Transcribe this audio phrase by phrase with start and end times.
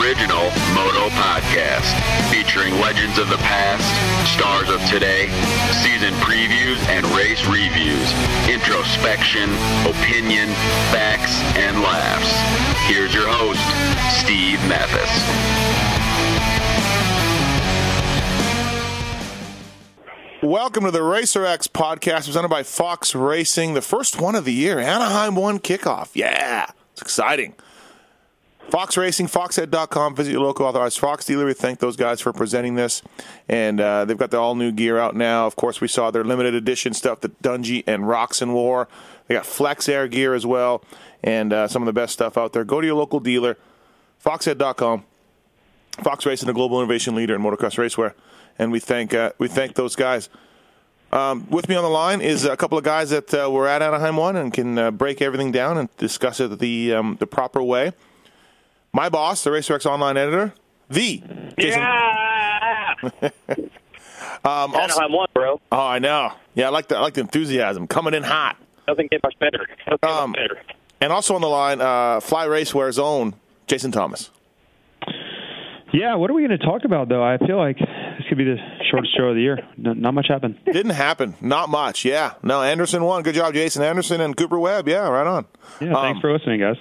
[0.00, 0.44] Original
[0.74, 1.88] Moto Podcast,
[2.30, 3.86] featuring legends of the past,
[4.36, 5.28] stars of today,
[5.82, 8.12] season previews and race reviews,
[8.46, 9.48] introspection,
[9.88, 10.48] opinion,
[10.92, 12.28] facts, and laughs.
[12.86, 13.62] Here's your host,
[14.20, 15.08] Steve Matthes.
[20.42, 24.52] Welcome to the Racer X podcast presented by Fox Racing, the first one of the
[24.52, 24.78] year.
[24.78, 26.10] Anaheim 1 kickoff.
[26.12, 27.54] Yeah, it's exciting.
[28.70, 30.16] Fox Racing, foxhead.com.
[30.16, 31.46] Visit your local authorized Fox dealer.
[31.46, 33.00] We thank those guys for presenting this.
[33.48, 35.46] And uh, they've got the all new gear out now.
[35.46, 38.88] Of course, we saw their limited edition stuff that Dungey and Roczen wore.
[39.28, 40.84] They got Flex Air gear as well,
[41.22, 42.64] and uh, some of the best stuff out there.
[42.64, 43.56] Go to your local dealer,
[44.24, 45.04] foxhead.com.
[46.02, 48.12] Fox Racing, the global innovation leader in motocross racewear,
[48.58, 50.28] and we thank uh, we thank those guys.
[51.12, 53.80] Um, with me on the line is a couple of guys that uh, were at
[53.80, 57.62] Anaheim One and can uh, break everything down and discuss it the um, the proper
[57.62, 57.92] way.
[58.96, 60.54] My boss, the RacerX online editor,
[60.88, 61.22] the
[61.58, 61.80] Jason.
[61.82, 62.94] Yeah.
[64.44, 65.60] Um, also, Anaheim won, bro.
[65.72, 66.32] oh, I know.
[66.54, 68.56] Yeah, I like the I like the enthusiasm coming in hot.
[68.86, 69.66] Doesn't get much better.
[69.86, 70.60] Doesn't get Um, much better.
[71.00, 73.34] And also on the line, uh, Fly Racewear's own
[73.66, 74.30] Jason Thomas.
[75.92, 77.24] Yeah, what are we going to talk about though?
[77.24, 78.56] I feel like this could be the
[78.90, 79.58] shortest show of the year.
[79.76, 80.58] No, not much happened.
[80.64, 81.34] Didn't happen.
[81.40, 82.04] Not much.
[82.04, 82.34] Yeah.
[82.44, 83.22] No, Anderson won.
[83.24, 84.86] Good job, Jason Anderson and Cooper Webb.
[84.88, 85.46] Yeah, right on.
[85.80, 86.76] Yeah, thanks Um, for listening, guys.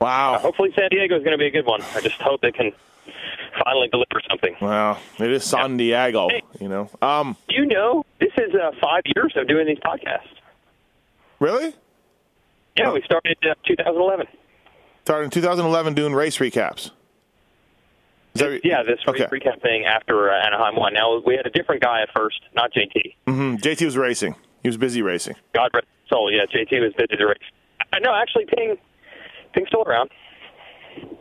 [0.00, 0.38] Wow.
[0.38, 1.82] Hopefully, San Diego is going to be a good one.
[1.94, 2.72] I just hope they can
[3.64, 4.54] finally deliver something.
[4.60, 4.98] Wow.
[5.18, 6.42] It is San Diego, Hey.
[6.60, 6.88] you know.
[7.02, 10.28] Um, Do you know this is uh, five years of doing these podcasts?
[11.40, 11.74] really?
[12.76, 14.26] Yeah, we started uh, 2011.
[15.04, 16.90] Started in 2011 doing race recaps.
[18.34, 19.26] That, Yeah, this Okay.
[19.32, 20.94] race recap thing after uh, Anaheim won.
[20.94, 23.16] Now we had a different guy at first, not JT.
[23.26, 23.60] Mhm.
[23.60, 24.36] JT was racing.
[24.62, 25.34] He was busy racing.
[25.54, 26.30] God rest his soul.
[26.30, 27.38] Yeah, JT was busy to race.
[27.92, 28.76] I know, actually, Ping,
[29.58, 30.10] Ping's still around.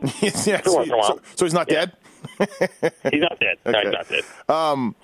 [0.21, 1.03] yeah, so, once in a while.
[1.17, 1.85] so- so he's not Yeah.
[1.85, 1.91] dead?
[3.11, 3.57] He's not dead.
[3.65, 3.83] No, Okay.
[3.83, 4.95] he's not dead.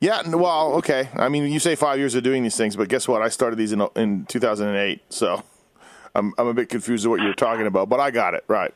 [0.00, 1.08] Yeah, well, okay.
[1.14, 3.22] I mean, you say five years of doing these things, but guess what?
[3.22, 5.42] I started these in in 2008, so
[6.14, 8.74] I'm I'm a bit confused of what you're talking about, but I got it right.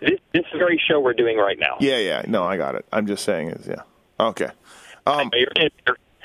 [0.00, 1.76] This this very show we're doing right now.
[1.80, 2.22] Yeah, yeah.
[2.28, 2.84] No, I got it.
[2.92, 3.82] I'm just saying is yeah.
[4.20, 4.50] Okay.
[5.06, 5.30] Um.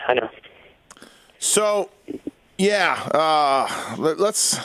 [0.07, 0.29] I know.
[1.39, 1.89] so
[2.57, 4.59] yeah, uh, let, let's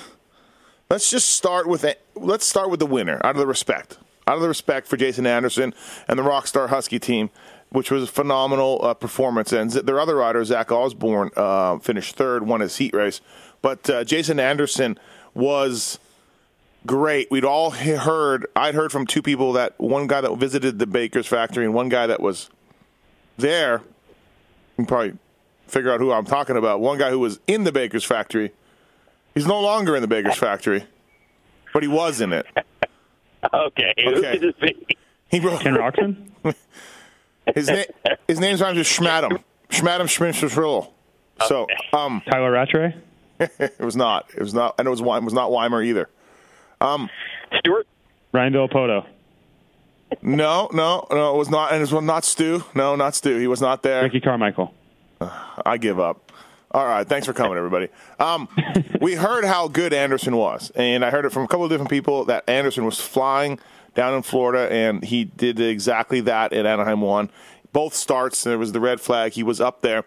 [0.90, 4.36] let's just start with a, let's start with the winner out of the respect, out
[4.36, 5.74] of the respect for Jason Anderson
[6.08, 7.30] and the Rockstar Husky team,
[7.70, 9.52] which was a phenomenal uh, performance.
[9.52, 13.20] And their other rider, Zach Osborne, uh, finished third, won his heat race,
[13.62, 14.98] but uh, Jason Anderson
[15.34, 15.98] was
[16.86, 17.30] great.
[17.30, 18.46] We'd all heard.
[18.54, 21.88] I'd heard from two people that one guy that visited the Baker's factory and one
[21.88, 22.48] guy that was
[23.36, 23.82] there.
[24.78, 25.14] You probably
[25.66, 26.80] figure out who I'm talking about.
[26.80, 28.52] One guy who was in the Baker's factory.
[29.36, 30.84] He's no longer in the Baker's factory,
[31.72, 32.46] but he was in it.
[33.54, 33.94] Okay.
[34.02, 34.38] Who Okay.
[34.38, 34.96] could this be?
[35.30, 36.26] He wrote Ken Roczen?
[37.54, 37.84] his name.
[38.26, 39.42] His name's rhymes with Schmadam.
[39.70, 40.88] Schmadam Schminschrill.
[41.46, 42.94] So, um, Tyla Rattray?
[43.38, 44.30] it was not.
[44.34, 44.74] It was not.
[44.78, 45.02] And it was.
[45.02, 46.08] Wy- It was not Weimer either.
[46.80, 47.10] Um,
[47.58, 47.86] Stewart?
[48.32, 49.06] Ryan Villopoto?
[50.22, 51.34] No, no, no.
[51.34, 51.72] It was not.
[51.72, 52.64] And it was not Stu.
[52.74, 53.38] No, not Stu.
[53.38, 54.02] He was not there.
[54.02, 54.72] Ricky Carmichael?
[55.20, 56.25] I give up.
[56.76, 57.88] All right, thanks for coming, everybody.
[58.20, 58.50] Um,
[59.00, 61.88] we heard how good Anderson was, and I heard it from a couple of different
[61.88, 63.58] people that Anderson was flying
[63.94, 67.30] down in Florida, and he did exactly that at Anaheim one.
[67.72, 69.32] Both starts, there was the red flag.
[69.32, 70.04] He was up there,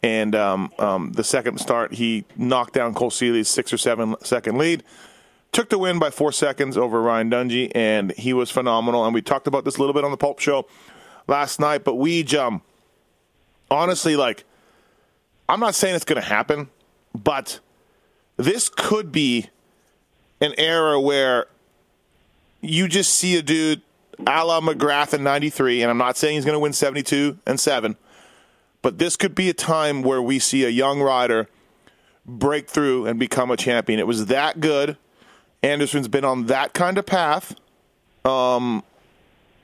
[0.00, 4.58] and um, um, the second start, he knocked down Cole Seely's six or seven second
[4.58, 4.84] lead.
[5.50, 9.04] Took the win by four seconds over Ryan Dungey, and he was phenomenal.
[9.04, 10.68] And we talked about this a little bit on the Pulp Show
[11.26, 12.62] last night, but we um,
[13.72, 14.44] honestly like
[15.48, 16.70] I'm not saying it's going to happen,
[17.14, 17.60] but
[18.36, 19.48] this could be
[20.40, 21.46] an era where
[22.60, 23.82] you just see a dude
[24.26, 27.58] a la McGrath in 93, and I'm not saying he's going to win 72 and
[27.58, 27.96] 7,
[28.80, 31.48] but this could be a time where we see a young rider
[32.24, 33.98] break through and become a champion.
[33.98, 34.96] It was that good.
[35.62, 37.54] Anderson's been on that kind of path.
[38.24, 38.82] Um,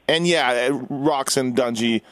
[0.08, 2.02] and yeah, Rocks and Dungey,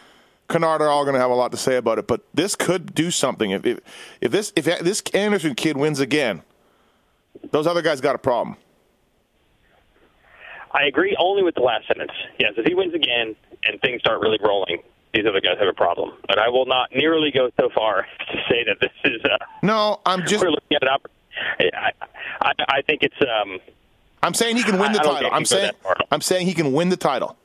[0.49, 2.07] Canard are all going to have a lot to say about it.
[2.07, 3.51] But this could do something.
[3.51, 3.81] If if,
[4.21, 6.43] if this if this Anderson kid wins again,
[7.51, 8.57] those other guys got a problem.
[10.73, 12.13] I agree only with the last sentence.
[12.39, 13.35] Yes, if he wins again
[13.65, 14.79] and things start really rolling,
[15.15, 16.13] these other guys have a problem.
[16.29, 18.03] But I will not nearly go so far
[18.33, 19.25] to say that this is.
[19.25, 20.45] Uh, No, I'm just.
[20.45, 21.93] we're looking at an oppor- I,
[22.43, 23.17] I, I think it's.
[23.21, 23.59] Um,
[24.23, 25.31] I'm saying he can win the I title.
[25.33, 25.73] I'm he can go saying.
[26.11, 27.37] I'm saying he can win the title.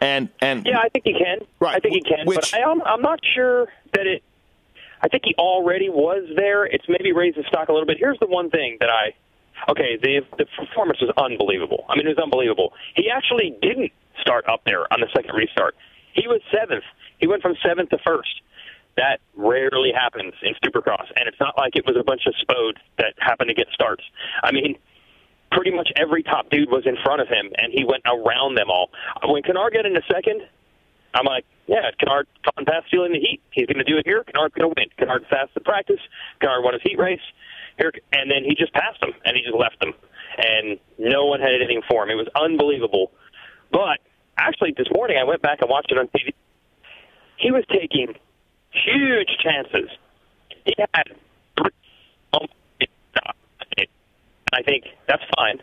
[0.00, 1.38] And and yeah, I think he can.
[1.60, 2.26] Right, I think he can.
[2.26, 4.22] which- But I, I'm, I'm not sure that it.
[5.00, 6.64] I think he already was there.
[6.64, 7.98] It's maybe raised the stock a little bit.
[7.98, 9.14] Here's the one thing that I.
[9.70, 11.84] Okay, the the performance was unbelievable.
[11.88, 12.72] I mean, it was unbelievable.
[12.96, 15.74] He actually didn't start up there on the second restart.
[16.12, 16.84] He was seventh.
[17.18, 18.40] He went from seventh to first.
[18.96, 22.78] That rarely happens in Supercross, and it's not like it was a bunch of spodes
[22.98, 24.04] that happened to get starts.
[24.42, 24.76] I mean,
[25.54, 28.68] pretty much every top dude was in front of him, and he went around them
[28.68, 28.90] all.
[29.24, 30.42] When Canard got into second,
[31.14, 33.40] I'm like, yeah, Canard caught past stealing the heat.
[33.50, 34.24] He's going to do it here.
[34.24, 34.90] Canard's going to win.
[34.98, 36.00] Canard's fast at practice.
[36.40, 37.22] Canard won his heat race.
[37.78, 39.94] Here, and then he just passed him, and he just left them,
[40.38, 42.10] and no one had anything for him.
[42.10, 43.10] It was unbelievable.
[43.72, 43.98] But
[44.36, 46.34] actually, this morning I went back and watched it on TV.
[47.36, 48.14] He was taking
[48.70, 49.90] huge chances.
[50.64, 51.08] He had
[52.32, 52.48] and
[54.54, 55.58] I think that's fine.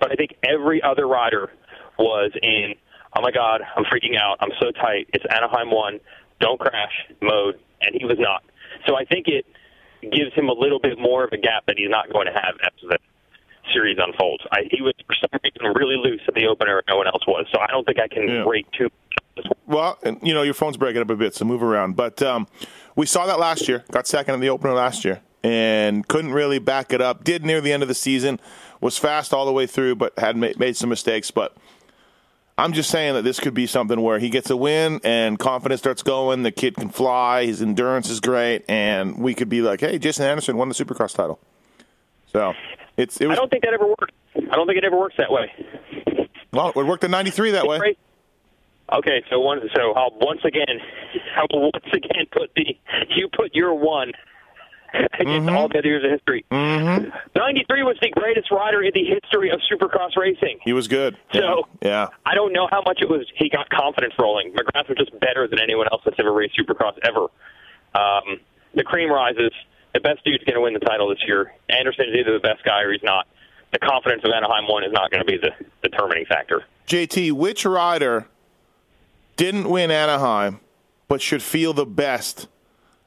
[0.00, 1.50] But I think every other rider
[1.98, 2.74] was in,
[3.16, 4.36] oh my God, I'm freaking out.
[4.40, 5.08] I'm so tight.
[5.12, 6.00] It's Anaheim 1.
[6.40, 7.58] Don't crash mode.
[7.80, 8.42] And he was not.
[8.86, 9.44] So I think it
[10.02, 12.54] gives him a little bit more of a gap that he's not going to have
[12.64, 12.98] after the
[13.72, 14.42] series unfolds.
[14.50, 17.24] I, he was, for some reason, really loose at the opener and no one else
[17.26, 17.46] was.
[17.54, 18.44] So I don't think I can Yeah.
[18.46, 18.88] rate too
[19.66, 21.94] Well, and, you know, your phone's breaking up a bit, so move around.
[21.96, 22.46] But um,
[22.96, 23.84] we saw that last year.
[23.92, 27.24] Got second in the opener last year, and couldn't really back it up.
[27.24, 28.40] Did near the end of the season.
[28.80, 31.30] Was fast all the way through, but had ma- made some mistakes.
[31.30, 31.56] But
[32.58, 35.80] I'm just saying that this could be something where he gets a win and confidence
[35.80, 36.42] starts going.
[36.42, 37.46] The kid can fly.
[37.46, 41.14] His endurance is great, and we could be like, "Hey, Jason Anderson won the Supercross
[41.14, 41.38] title."
[42.32, 42.54] So
[42.96, 44.12] it's it I don't think that ever works.
[44.34, 45.52] I don't think it ever works that way.
[46.52, 47.96] well, it worked in '93 that way.
[48.92, 50.80] Okay, so one, so I'll once again,
[51.36, 52.76] I will once again put the
[53.16, 54.12] you put your one
[55.18, 56.44] against all the other years of history.
[56.50, 57.08] Mm-hmm.
[57.36, 60.58] Ninety-three was the greatest rider in the history of Supercross racing.
[60.62, 61.16] He was good.
[61.32, 62.08] So yeah.
[62.26, 63.26] I don't know how much it was.
[63.36, 64.52] He got confidence rolling.
[64.52, 67.28] McGrath was just better than anyone else that's ever raced Supercross ever.
[67.94, 68.40] Um,
[68.74, 69.52] the cream rises.
[69.94, 71.52] The best dude's going to win the title this year.
[71.68, 73.26] Anderson is either the best guy or he's not.
[73.72, 75.50] The confidence of Anaheim one is not going to be the
[75.82, 76.64] determining factor.
[76.86, 78.26] JT, which rider
[79.36, 80.60] didn't win Anaheim
[81.08, 82.48] but should feel the best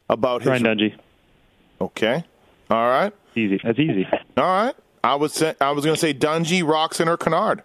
[0.09, 0.49] about his?
[0.49, 0.95] Ryan Dungey.
[1.81, 2.23] Okay,
[2.69, 3.59] all right, Easy.
[3.63, 4.07] That's easy.
[4.37, 4.75] all right.
[5.03, 7.61] I was say, I was going to say Dungey, Roczen, or Canard.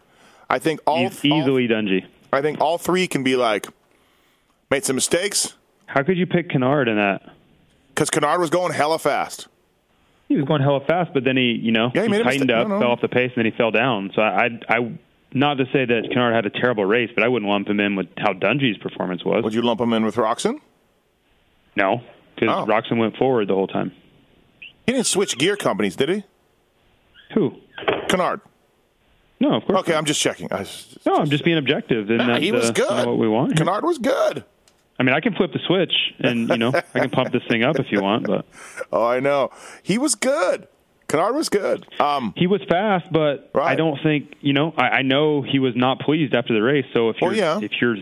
[0.50, 2.00] I think all, E- easily all
[2.32, 3.66] I think all three can be like
[4.70, 5.54] made some mistakes
[5.86, 7.22] How could you pick Canard in that?
[7.94, 9.46] because Canard was going hella fast.
[10.28, 12.68] He was going hella fast, but then he, you know, Yeah, he a tightened up,
[12.68, 12.80] No, no.
[12.80, 14.10] fell off the pace, and then he fell down.
[14.14, 14.92] So I, I, I,
[15.32, 17.94] not to say that Canard had a terrible race, but I wouldn't lump him in
[17.96, 19.42] with how Dungey's performance was.
[19.44, 20.60] Would you lump him in with Roczen?
[21.76, 22.02] No,
[22.40, 22.66] because Oh.
[22.66, 23.92] Roczen went forward the whole time.
[24.86, 26.24] He didn't switch gear companies, did he?
[27.34, 27.54] Who?
[28.08, 28.40] Canard.
[29.38, 29.78] No, of course.
[29.80, 29.98] Okay, not.
[29.98, 30.52] I'm just checking.
[30.52, 30.66] I,
[31.06, 32.10] No, I'm just being objective.
[32.10, 33.06] And Nah, he was uh, good.
[33.06, 33.56] what we want.
[33.56, 34.44] Canard was good.
[34.98, 37.62] I mean, I can flip the switch, and you know, I can pump this thing
[37.62, 38.26] up if you want.
[38.26, 38.44] But
[38.92, 39.50] Oh, I know.
[39.82, 40.68] He was good.
[41.08, 41.86] Canard was good.
[41.98, 43.72] Um, he was fast, but Right.
[43.72, 44.74] I don't think you know.
[44.76, 46.84] I, I know he was not pleased after the race.
[46.92, 47.60] So if you're yeah.
[47.62, 47.96] if you're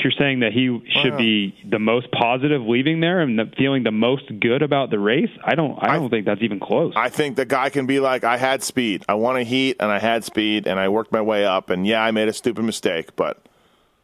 [0.00, 0.66] you're saying that he
[1.02, 1.16] should yeah.
[1.16, 5.30] be the most positive leaving there and the, feeling the most good about the race,
[5.44, 5.78] I don't.
[5.82, 6.92] I don't think that's even close.
[6.96, 9.04] I think the guy can be like, I had speed.
[9.08, 11.70] I won a heat, and I had speed, and I worked my way up.
[11.70, 13.46] And yeah, I made a stupid mistake, but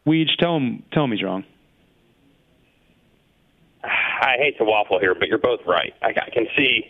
[0.05, 1.43] we each tell him tell him he's wrong.
[3.83, 5.93] I hate to waffle here, but you're both right.
[6.01, 6.85] I, I can see,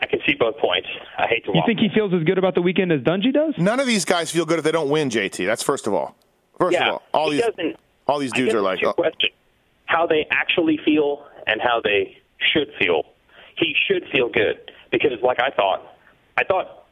[0.00, 0.88] I can see both points.
[1.16, 1.66] I hate to You waffle.
[1.66, 3.54] think he feels as good about the weekend as Dungey does?
[3.58, 5.10] none of these guys feel good if they don't win.
[5.10, 6.16] JT, that's first of all.
[6.58, 7.42] First yeah, of all, all these
[8.06, 9.32] all these dudes are like, oh, questions:
[9.86, 12.18] how they actually feel and how they
[12.52, 13.02] should feel.
[13.56, 15.82] He should feel good because, like I thought,
[16.36, 16.84] I thought,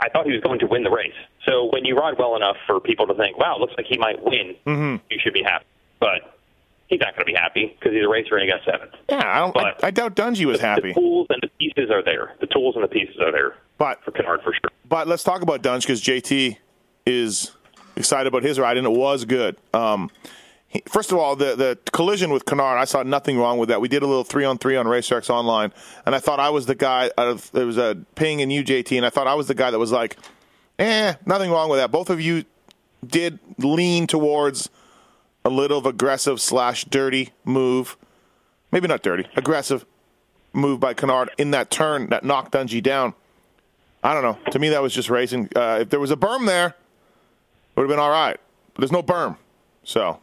[0.00, 1.14] I thought he was going to win the race.
[1.46, 4.22] So when you ride well enough for people to think, "Wow, looks like he might
[4.22, 4.96] win," Mm-hmm.
[5.10, 5.64] you should be happy.
[6.00, 6.36] But
[6.88, 8.92] he's not going to be happy because he's a racer and he got seventh.
[9.08, 9.54] yeah, I don't.
[9.54, 10.88] But- I, I doubt Dungey was happy.
[10.88, 12.34] The tools and the pieces are there.
[12.40, 14.70] The tools and the pieces are there But for Canard for sure.
[14.88, 16.56] but let's talk about Dunge because JT
[17.06, 17.52] is
[17.96, 19.56] excited about his ride, and it was good.
[19.74, 20.10] Um,
[20.68, 23.80] he, first of all, the the collision with Canard, I saw nothing wrong with that.
[23.80, 25.72] We did a little three on three on RacerX Online,
[26.04, 27.10] and I thought I was the guy.
[27.18, 29.70] Out of, was a ping and you, JT, and I thought I was the guy
[29.70, 30.16] that was like,
[30.78, 32.44] "Eh, nothing wrong with that." Both of you
[33.06, 34.68] did lean towards
[35.44, 37.96] a little of aggressive slash dirty move,
[38.72, 39.84] maybe not dirty, aggressive
[40.52, 43.14] move by Canard in that turn that knocked Dungey down.
[44.02, 44.38] I don't know.
[44.50, 45.48] To me, that was just racing.
[45.54, 46.74] Uh, if there was a berm there,
[47.76, 48.38] would have been all right.
[48.74, 49.36] But there's no berm,
[49.84, 50.20] so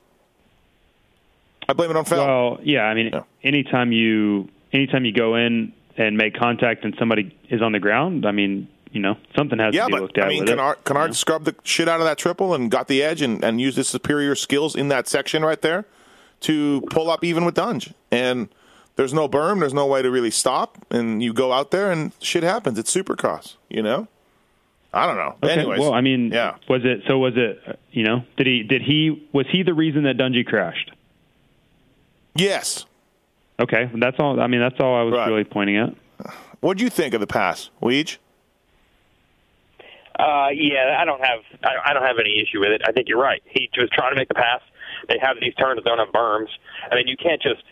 [1.68, 2.28] I blame it on Feld.
[2.28, 3.24] Well, yeah, I mean, Yeah.
[3.44, 8.26] anytime you anytime you go in and make contact and somebody is on the ground,
[8.26, 10.26] I mean, you know, something has yeah, to be but looked at.
[10.26, 11.14] I mean, with it, Canard, Canard you know?
[11.14, 13.88] scrubbed the shit out of that triple and got the edge and, and used his
[13.88, 15.86] superior skills in that section right there
[16.42, 17.94] to pull up even with Dunge.
[18.12, 18.50] And
[18.96, 22.12] there's no berm, there's no way to really stop, and you go out there and
[22.20, 22.78] shit happens.
[22.78, 24.08] It's supercross, you know.
[24.94, 25.36] I don't know.
[25.44, 26.56] Okay, Anyways, well, I mean, yeah.
[26.70, 27.18] was it so?
[27.18, 28.24] Was it uh, you know?
[28.38, 30.92] Did he did he was he the reason that Dungey crashed?
[32.36, 32.86] Yes.
[33.60, 34.40] Okay, that's all.
[34.40, 35.28] I mean, that's all I was Right.
[35.28, 35.94] really pointing at.
[36.60, 38.18] What do you think of the pass, Weege?
[40.18, 42.82] Uh, yeah, I don't have I, I don't have any issue with it.
[42.88, 43.42] I think you're right.
[43.46, 44.62] He was trying to make the pass.
[45.08, 46.50] They have these turns that don't have berms.
[46.92, 47.64] I mean, you can't just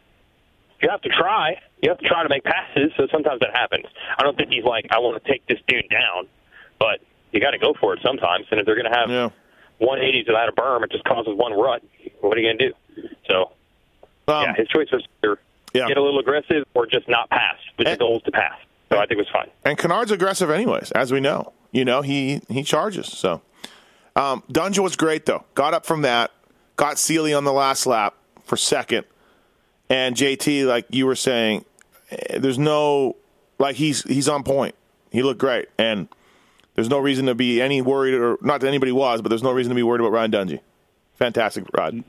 [0.82, 1.58] you have to try.
[1.84, 2.92] You have to try to make passes.
[2.98, 3.86] So sometimes that happens.
[4.18, 6.28] I don't think he's like I want to take this dude down,
[6.80, 7.00] but
[7.32, 8.46] you got to go for it sometimes.
[8.52, 9.30] And if they're going to have Yeah.
[9.80, 11.82] 180s without a berm, it just causes one rut.
[12.22, 13.10] What are you going to do?
[13.30, 13.52] So
[14.28, 15.40] Um, yeah, his choice was either
[15.74, 15.88] Yeah.
[15.88, 17.56] get a little aggressive or just not pass.
[17.78, 18.58] But the And- goal is to pass.
[18.92, 19.50] So I think it was fine.
[19.64, 21.54] And Canard's aggressive, anyways, as we know.
[21.72, 23.08] You know, he he charges.
[23.08, 23.42] So,
[24.18, 25.46] um, Dunge was great though.
[25.56, 26.32] Got up from that,
[26.76, 29.06] got Seely on the last lap for second,
[29.90, 31.64] and JT, like you were saying,
[32.12, 33.16] eh, there's no
[33.58, 34.76] like he's he's on point.
[35.14, 36.10] He looked great, and
[36.82, 39.52] there's no reason to be any worried, or not that anybody was, but there's no
[39.52, 40.60] reason to be worried about Ryan Dungey.
[41.14, 42.04] Fantastic ride.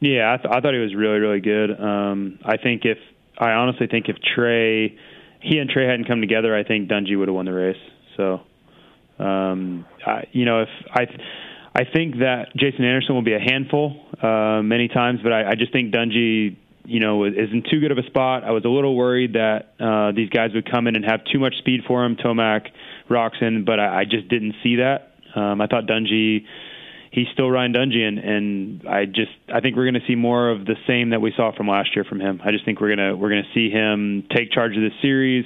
[0.00, 1.70] Yeah, I, th- I thought he was really, really good.
[1.80, 2.98] Um, I think if
[3.38, 4.98] I honestly think if Trey,
[5.40, 7.76] he and Trey hadn't come together, I think Dungey would have won the race.
[8.16, 8.40] So,
[9.22, 11.06] um, I, you know, if I,
[11.72, 15.54] I think that Jason Anderson will be a handful uh, many times, but I, I
[15.54, 18.42] just think Dungey, you know, is in too good of a spot.
[18.42, 21.38] I was a little worried that uh, these guys would come in and have too
[21.38, 22.66] much speed for him, Tomac,
[23.10, 25.12] Roczen, but I, I just didn't see that.
[25.34, 26.44] Um, I thought Dungey
[27.12, 30.48] he's still Ryan Dungey, and, and I just I think we're going to see more
[30.50, 32.40] of the same that we saw from last year from him.
[32.44, 35.44] I just think we're gonna we're gonna see him take charge of this series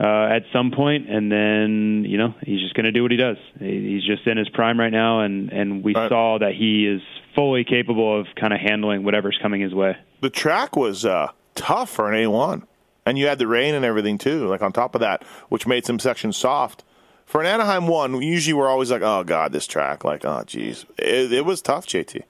[0.00, 0.04] uh,
[0.36, 3.36] at some point, and then you know he's just going to do what he does.
[3.58, 6.08] He- He's just in his prime right now, and and we Right.
[6.08, 7.02] saw that he is
[7.34, 9.96] fully capable of kind of handling whatever's coming his way.
[10.20, 12.62] the track was uh, tough for an A1.
[13.06, 15.84] And you had the rain and everything too, like on top of that, which made
[15.84, 16.84] some sections soft.
[17.26, 20.04] For an Anaheim one, usually we're always like, oh, God, this track.
[20.04, 20.84] Like, oh, geez.
[20.98, 22.22] It, it was tough, JT.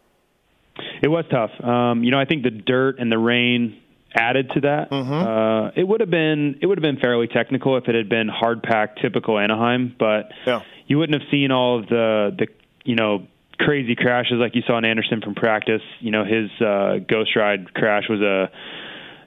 [1.02, 1.50] It was tough.
[1.62, 3.80] Um, you know, I think the dirt and the rain
[4.16, 4.92] added to that.
[4.92, 8.28] Uh, it would have been it would have been fairly technical if it had been
[8.28, 10.62] hard packed, typical Anaheim, but Yeah.
[10.86, 12.46] you wouldn't have seen all of the the
[12.84, 13.26] you know
[13.58, 15.82] crazy crashes like you saw in Anderson from practice.
[16.00, 18.50] You know, his uh, Ghost Ride crash was a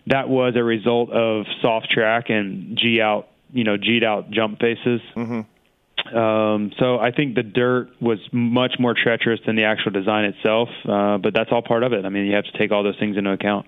[0.07, 4.59] that was a result of soft track and G out you know G'd out jump
[4.59, 5.01] faces.
[6.13, 10.69] Um, so I think the dirt was much more treacherous than the actual design itself,
[10.87, 12.05] uh, but that's all part of it.
[12.05, 13.65] I mean, you have to take all those things into account.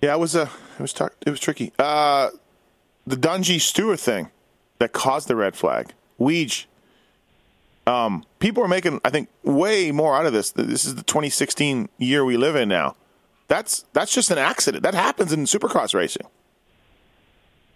[0.00, 0.48] Yeah, it was uh,
[0.78, 1.72] it was tar- it was tricky.
[1.78, 2.30] Uh,
[3.06, 4.30] the Dungey Stewart thing
[4.78, 5.92] that caused the red flag.
[6.18, 6.66] Weege.
[7.84, 10.52] Um, people are making, I think, way more out of this.
[10.52, 12.94] This is the 2016 year we live in now.
[13.52, 14.82] That's that's just an accident.
[14.82, 16.26] That happens in Supercross racing.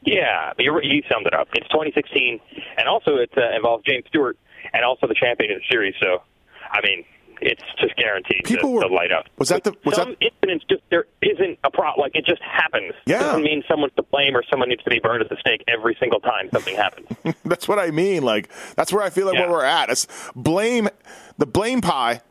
[0.03, 1.49] Yeah, you you summed it up.
[1.53, 2.41] It's 2016,
[2.79, 4.39] and also it uh, involves James Stewart
[4.73, 5.95] and also the champion of the series.
[6.01, 6.23] So,
[6.71, 7.05] I mean,
[7.43, 9.27] it's just guaranteed People to, were- to light up.
[9.37, 12.05] was that the- was some that- incidents just there isn't a problem.
[12.05, 12.95] Like it just happens.
[13.05, 13.19] Yeah.
[13.19, 15.95] doesn't mean someone's to blame or someone needs to be burned at the stake every
[16.01, 17.09] single time something happens.
[17.45, 18.23] That's what I mean.
[18.23, 19.43] Like that's where I feel like Yeah.
[19.43, 19.91] where we're at.
[19.91, 20.89] It's blame
[21.37, 22.23] the blame pie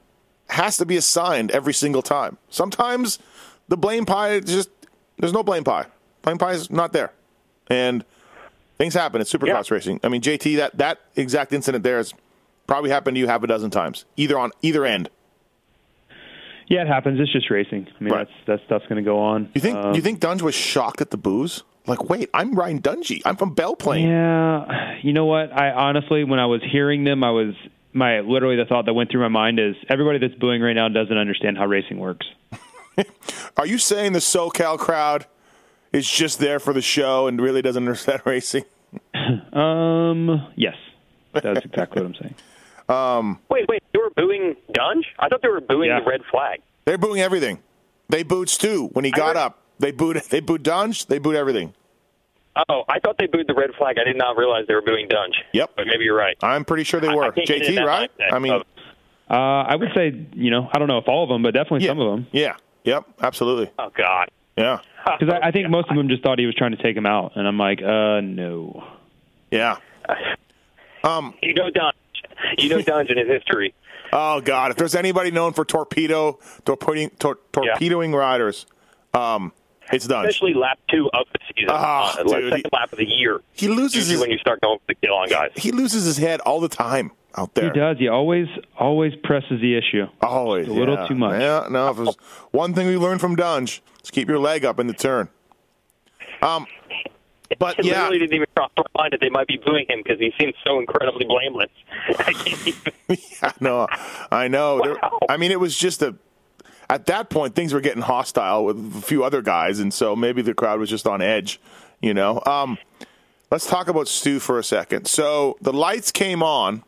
[0.50, 2.38] has to be assigned every single time.
[2.50, 3.20] Sometimes
[3.68, 4.70] the blame pie just
[5.18, 5.86] there's no blame pie.
[6.22, 7.12] Blame pie is not there,
[7.68, 8.04] and
[8.78, 9.76] things happen in supercross Yeah.
[9.76, 10.00] racing.
[10.04, 12.14] I mean, JT, that that exact incident there has
[12.68, 15.10] probably happened to you half a dozen times, either on either end.
[16.68, 17.20] Yeah, it happens.
[17.20, 17.88] It's just racing.
[18.00, 18.28] I mean, Right.
[18.48, 19.50] that's that stuff's going to go on.
[19.54, 21.64] You think Um, you think Dunge was shocked at the booze?
[21.88, 23.22] Like, wait, I'm Ryan Dungey.
[23.24, 24.08] I'm from Belle Plaine.
[24.10, 25.54] Yeah, you know what?
[25.54, 27.54] I honestly, when I was hearing them, I was
[27.94, 30.90] my literally the thought that went through my mind is everybody that's booing right now
[30.90, 32.26] doesn't understand how racing works.
[33.58, 35.26] Are you saying the SoCal crowd
[35.94, 38.64] is just there for the show and really doesn't understand racing?
[39.54, 40.76] Um, yes,
[41.34, 43.38] that's exactly what I'm saying.
[43.50, 45.06] wait, wait, they were booing Dunge?
[45.20, 46.00] I thought they were booing Yeah.
[46.02, 46.62] the red flag.
[46.86, 47.60] They're booing everything.
[48.10, 49.60] They booed Stu when he got heard- up.
[49.80, 50.18] They booed.
[50.30, 51.08] They booed Dunge.
[51.08, 51.74] They booed everything.
[52.70, 53.98] Oh, I thought they booed the red flag.
[54.00, 55.36] I did not realize they were booing Dunge.
[55.54, 55.72] Yep.
[55.76, 56.38] but maybe you're right.
[56.42, 57.32] I'm pretty sure they I- I were.
[57.32, 58.12] can't get into JT, right?
[58.32, 58.54] I mean,
[59.30, 61.86] Uh, I would say, you know, I don't know if all of them, but definitely
[61.86, 62.28] yeah, some of them.
[62.32, 62.56] Yeah.
[62.86, 63.06] Yep.
[63.22, 63.72] Absolutely.
[63.78, 64.30] oh God.
[64.58, 64.80] Yeah.
[65.20, 67.06] Because I, I think most of them just thought he was trying to take him
[67.06, 68.84] out, and I'm like, uh, no.
[69.52, 69.78] Yeah.
[71.04, 71.96] Um, You know Dunge.
[72.58, 73.74] You know Dunge and his history.
[74.14, 74.72] Oh God!
[74.72, 78.66] If there's anybody known for torpedo, torpedoing, tor- torpedoing riders,
[79.14, 79.52] um,
[79.92, 80.26] it's done.
[80.26, 81.70] Especially lap two of the season.
[81.74, 83.42] Ah, uh, like dude, second he- lap of the year.
[83.54, 85.52] He loses his when you start going for the kill on guys.
[85.56, 87.72] he loses his head all the time out there.
[87.72, 87.98] He does.
[87.98, 90.06] He always always presses the issue.
[90.22, 91.08] Always a little yeah.
[91.08, 91.42] too much.
[91.42, 91.90] Yeah, no.
[91.90, 92.16] If there's
[92.52, 95.30] one thing we learned from Dunge, is keep your leg up in the turn.
[96.42, 96.66] Um,
[97.60, 100.02] but It yeah, literally didn't even cross my mind that they might be booing him
[100.04, 101.70] because he seems so incredibly blameless.
[102.20, 102.94] I can't even.
[103.42, 103.88] I know,
[104.32, 104.82] I know.
[104.84, 105.20] There- Wow.
[105.30, 106.16] I mean, it was just a.
[106.88, 110.44] At that point, things were getting hostile with a few other guys, and so maybe
[110.44, 111.60] the crowd was just on edge.
[112.02, 112.42] You know.
[112.46, 112.78] Um,
[113.52, 115.08] let's talk about Stu for a second.
[115.08, 116.84] So the lights came on.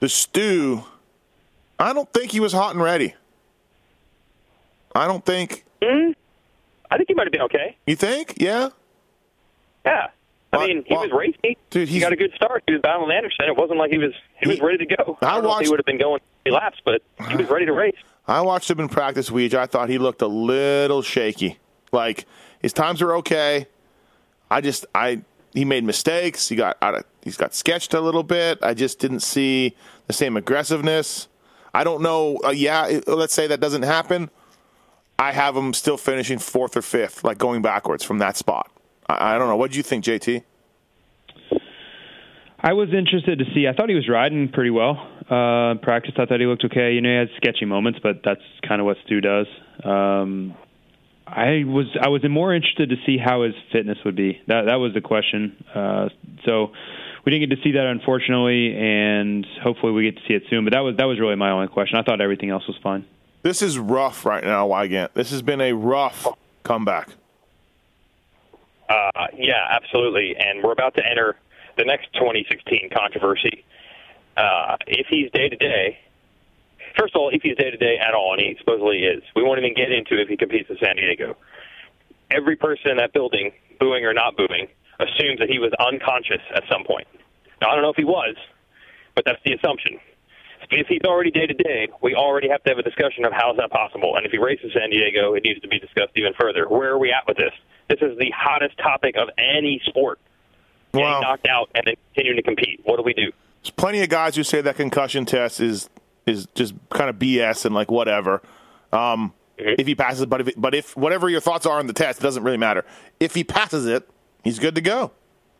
[0.00, 0.84] The stew,
[1.78, 3.14] I don't think he was hot and ready.
[4.94, 5.64] I don't think.
[5.82, 6.12] Hmm.
[6.90, 7.76] I think he might have been okay.
[7.86, 8.34] You think?
[8.38, 8.70] Yeah.
[9.84, 10.08] Yeah.
[10.52, 11.56] I Well- mean, he well, was racing.
[11.70, 12.64] dude, he got a good start.
[12.66, 13.44] He was battling Anderson.
[13.46, 15.16] It wasn't like he was he, was ready to go.
[15.22, 17.48] I I don't know if watched- he would have been going laps, but he was
[17.48, 17.94] ready to race.
[18.26, 19.54] I watched him in practice, Weege.
[19.54, 21.58] I thought he looked a little shaky.
[21.92, 22.26] Like
[22.60, 23.66] his times were okay.
[24.50, 26.48] I just I he made mistakes.
[26.48, 28.58] He got out of, he's got sketched a little bit.
[28.62, 29.76] I just didn't see
[30.06, 31.28] the same aggressiveness.
[31.74, 32.38] I don't know.
[32.44, 34.30] Uh, yeah, it- let's say that doesn't happen.
[35.18, 38.70] I have him still finishing fourth or fifth, like going backwards from that spot.
[39.08, 39.56] I, I don't know.
[39.56, 40.42] What do you think, JT?
[42.62, 43.66] I was interested to see.
[43.66, 44.96] I thought he was riding pretty well.
[45.30, 46.92] Uh, practice, I thought he looked okay.
[46.92, 49.46] You know, he had sketchy moments, but that's kind of what Stu does.
[49.82, 50.54] Um,
[51.30, 54.40] I was I was more interested to see how his fitness would be.
[54.46, 55.64] That that was the question.
[55.72, 56.08] Uh,
[56.44, 56.72] so
[57.24, 60.64] we didn't get to see that unfortunately, and hopefully we get to see it soon.
[60.64, 61.98] But that was that was really my only question.
[61.98, 63.04] I thought everything else was fine.
[63.42, 65.14] This is rough right now, Weigandt.
[65.14, 66.26] This has been a rough
[66.62, 67.08] comeback.
[68.88, 70.36] Uh, yeah, absolutely.
[70.36, 71.36] And we're about to enter
[71.76, 73.64] the next 2016 controversy.
[74.36, 75.98] Uh, if he's day to day,
[76.98, 79.42] first of all, if he's day to day at all, and he supposedly is, we
[79.42, 81.36] won't even get into if he competes in San Diego.
[82.30, 84.68] Every person in that building, booing or not booing,
[85.00, 87.06] assumes that he was unconscious at some point.
[87.60, 88.36] Now, I don't know if he was,
[89.14, 89.98] but that's the assumption.
[90.70, 93.50] If he's already day to day, we already have to have a discussion of how
[93.50, 94.14] is that possible.
[94.16, 96.68] And if he races San Diego, it needs to be discussed even further.
[96.68, 97.52] Where are we at with this?
[97.88, 100.20] This is the hottest topic of any sport.
[100.92, 101.20] Getting Wow.
[101.20, 102.80] knocked out and then continuing to compete.
[102.84, 103.32] What do we do?
[103.62, 105.88] There's plenty of guys who say that concussion test is
[106.30, 108.42] is just kind of BS and like whatever.
[108.92, 112.20] Um, If he passes, but if but if whatever your thoughts are on the test,
[112.20, 112.84] it doesn't really matter.
[113.18, 114.08] If he passes it,
[114.42, 115.12] he's good to go,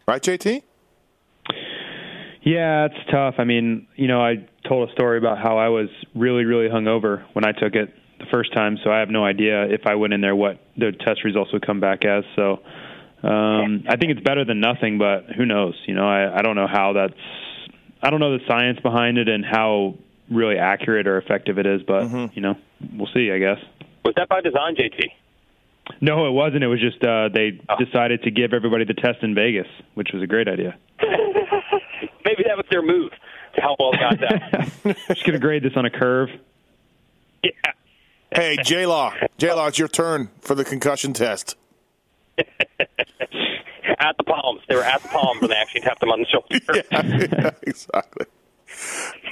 [0.09, 0.63] right, JT?
[2.43, 3.35] Yeah, it's tough.
[3.39, 7.25] I mean, you know, I told a story about how I was really, really hungover
[7.35, 10.15] when I took it the first time, so I have no idea if I went
[10.15, 12.25] in there what the test results would come back as.
[12.37, 12.61] So
[13.23, 15.75] um, I think it's better than nothing, but who knows?
[15.87, 17.21] You know, I, I don't know how that's.
[18.03, 19.99] I don't know the science behind it and how
[20.31, 22.57] really accurate or effective it is, but you know,
[22.95, 23.31] we'll see.
[23.31, 23.59] I guess.
[24.05, 25.11] Was that by design, JT?
[26.01, 26.63] No, it wasn't.
[26.63, 30.23] It was just uh, they decided to give everybody the test in Vegas, which was
[30.23, 30.77] a great idea.
[32.25, 33.11] Maybe that was their move
[33.57, 34.97] to help all the guys out.
[35.09, 36.29] just gonna grade this on a curve.
[37.43, 37.51] yeah.
[38.33, 41.57] Hey, J Law, J Law, it's your turn for the concussion test.
[43.99, 44.63] At the palms.
[44.69, 46.85] They were at the palms and they actually tapped them on the shoulder.
[46.91, 48.25] yeah, exactly.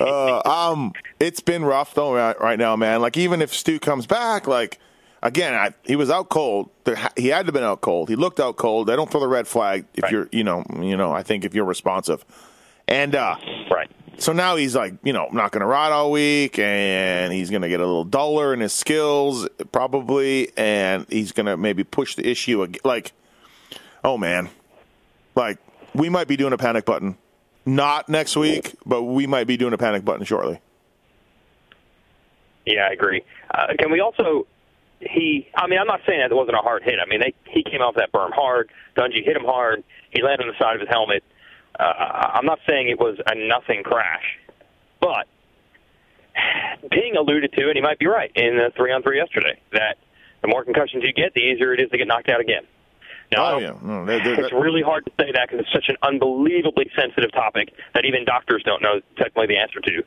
[0.01, 3.01] Uh, um, it's been rough though right, right now, man.
[3.01, 4.79] Like even if Stu comes back, like
[5.23, 6.71] again, I, he was out cold.
[6.85, 8.09] There, he had to have been out cold.
[8.09, 8.91] He looked out cold.
[8.91, 10.13] I don't throw the red flag if Right.
[10.13, 11.13] you're, you know, you know.
[11.13, 12.25] I think if you're responsive,
[12.87, 13.37] and uh,
[13.71, 13.91] Right.
[14.19, 17.63] so now he's like, you know, not going to ride all week, and he's going
[17.63, 22.15] to get a little duller in his skills probably, and he's going to maybe push
[22.15, 23.13] the issue like,
[24.05, 24.49] oh man,
[25.35, 25.59] like
[25.95, 27.17] we might be doing a panic button,
[27.75, 30.61] not next week, but we might be doing a panic button shortly.
[32.67, 33.23] Yeah, I agree.
[33.53, 34.47] Uh, can we also?
[35.01, 36.97] He, I mean, I'm not saying that it wasn't a hard hit.
[37.01, 38.71] I mean, they, he came off that berm hard.
[38.97, 39.85] Dungey hit him hard.
[40.11, 41.23] He landed on the side of his helmet.
[41.79, 44.39] Uh, I'm not saying it was a nothing crash,
[45.01, 45.29] but
[46.91, 49.99] being alluded to, and he might be right in the three on three yesterday, that
[50.43, 52.67] the more concussions you get, the easier it is to get knocked out again.
[53.31, 55.89] Now, Oh yeah, no, they- they- it's really hard to say that because it's such
[55.89, 60.03] an unbelievably sensitive topic that even doctors don't know technically the answer to.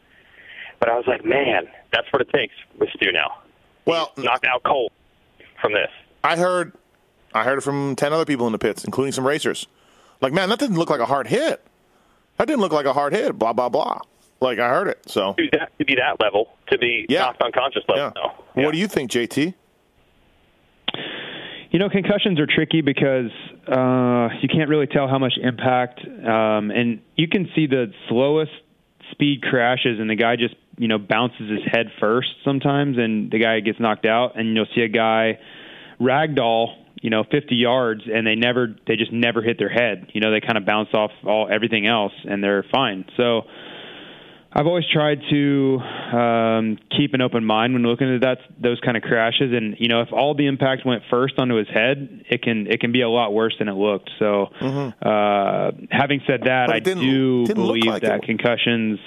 [0.80, 3.38] But I was like, man, that's what it takes with Stu now.
[3.86, 4.92] well, Knocked out cold
[5.62, 5.90] from this.
[6.24, 6.74] I heard,
[7.34, 9.68] I heard it from ten other people in the pits, including some racers.
[10.22, 11.64] Like, man, that didn't look like a hard hit.
[12.38, 13.38] That didn't look like a hard hit.
[13.38, 14.00] Blah blah blah.
[14.40, 15.00] Like I heard it.
[15.08, 17.22] So To, that, to be that level, to be Yeah.
[17.22, 18.12] knocked unconscious level.
[18.16, 18.22] yeah.
[18.56, 18.64] No.
[18.66, 19.54] What do you think, JT?
[21.72, 23.32] You know, concussions are tricky because
[23.66, 28.52] uh, you can't really tell how much impact, um, and you can see the slowest
[29.12, 33.40] speed crashes, and the guy just you know bounces his head first sometimes, and the
[33.40, 35.40] guy gets knocked out, and you'll see a guy
[36.00, 40.10] ragdoll you know 50 yards and they never they just never hit their head.
[40.14, 43.06] You know they kind of bounce off all everything else and they're fine.
[43.18, 43.42] So
[44.54, 48.98] I've always tried to um, keep an open mind when looking at that those kind
[48.98, 52.42] of crashes, and you know if all the impact went first onto his head, it
[52.42, 54.10] can it can be a lot worse than it looked.
[54.20, 55.08] So, mm-hmm.
[55.08, 58.24] uh, having said that, I do believe like that it.
[58.24, 59.00] concussions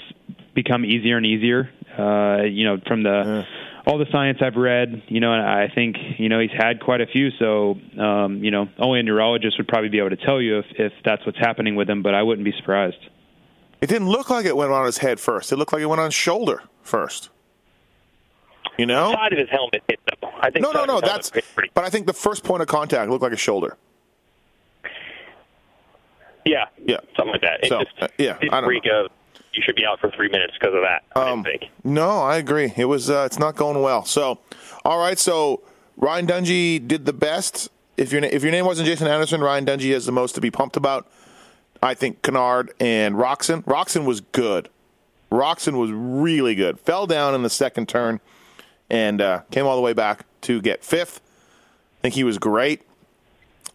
[0.55, 1.71] become easier and easier.
[1.99, 3.45] Uh, you know, from the yeah.
[3.87, 7.03] all the science I've read, you know, and I think you know he's had quite
[7.03, 7.29] a few.
[7.39, 10.67] So, um, you know, only a neurologist would probably be able to tell you if
[10.79, 12.97] if that's what's happening with him, but I wouldn't be surprised.
[13.81, 15.53] It didn't look like it went on his head first.
[15.53, 17.31] It looked like it went on his shoulder first.
[18.79, 20.31] You know, the side of his helmet hit though.
[20.41, 21.01] I think no, no, no.
[21.01, 23.77] That's pretty- but I think the first point of contact looked like a shoulder.
[26.45, 27.65] Yeah, yeah, something like that.
[27.65, 29.09] It so, just uh, yeah, I don't freak know.
[29.53, 31.05] You should be out for three minutes because of that.
[31.15, 31.71] I um, think.
[31.85, 32.73] No, I agree.
[32.77, 33.09] It was.
[33.09, 34.05] Uh, it's not going well.
[34.05, 34.41] So,
[34.85, 35.19] all right.
[35.19, 35.63] So
[35.97, 37.71] Ryan Dungey did the best.
[37.97, 40.51] If your if your name wasn't Jason Anderson, Ryan Dungey has the most to be
[40.51, 41.07] pumped about.
[41.85, 43.63] I think Canard and Roczen.
[43.65, 44.71] Roczen was good.
[45.31, 46.81] Roczen was really good.
[46.81, 48.21] Fell down in the second turn
[48.89, 51.21] and uh, came all the way back to get fifth.
[51.99, 52.83] I think he was great.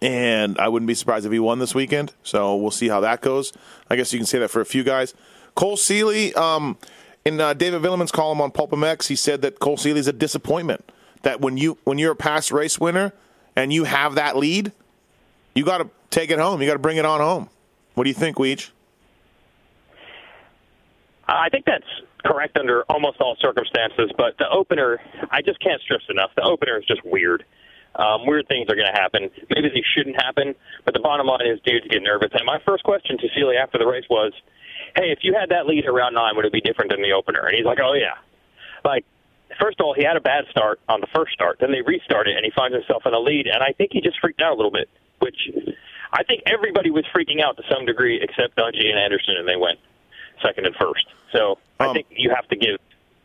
[0.02, 2.14] And I wouldn't be surprised if he won this weekend.
[2.24, 3.54] So we'll see how that goes.
[3.92, 5.14] I guess you can say that for a few guys.
[5.54, 6.78] Cole Seely, um,
[7.26, 10.14] in uh, David Vuillemin's column on Pulp MX, he said that Cole Seely is a
[10.14, 10.92] disappointment.
[11.22, 13.14] That when you when you're a past race winner
[13.56, 14.72] and you have that lead,
[15.54, 16.60] you got to take it home.
[16.60, 17.50] You got to bring it on home.
[18.00, 18.72] What do you think, Weech?
[21.28, 21.84] I think that's
[22.24, 26.32] correct under almost all circumstances, but the opener, I just can't stress enough.
[26.38, 27.44] The opener is just weird.
[27.96, 29.30] Um, weird things are going to happen.
[29.50, 32.30] Maybe they shouldn't happen, but the bottom line is dudes get nervous.
[32.32, 34.32] And my first question to Seely after the race was,
[34.96, 37.48] hey, if you had that lead around nine, would it be different than the opener?
[37.48, 38.16] And he's like, oh, yeah.
[38.86, 39.04] Like,
[39.60, 41.58] first of all, he had a bad start on the first start.
[41.60, 43.48] Then they restarted, and he finds himself in a lead.
[43.48, 44.88] And I think he just freaked out a little bit,
[45.20, 45.52] which
[46.12, 49.56] I think everybody was freaking out to some degree except Dungey and Anderson, and they
[49.56, 49.80] went
[50.42, 51.06] second and first.
[51.32, 52.80] So um, I think you have to give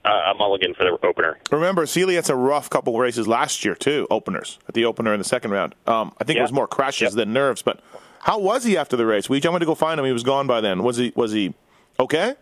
[0.04, 1.38] uh, a mulligan for the opener.
[1.50, 5.14] Remember, Seely had a rough couple of races last year too, openers at the opener
[5.14, 5.74] in the second round.
[5.86, 6.42] Um, I think yeah.
[6.42, 7.62] it was more crashes than nerves.
[7.62, 7.80] But
[8.20, 9.28] how was he after the race?
[9.28, 10.06] We went to go find him.
[10.06, 10.82] He was gone by then.
[10.82, 11.12] Was he?
[11.16, 11.54] Was he
[11.98, 12.34] okay?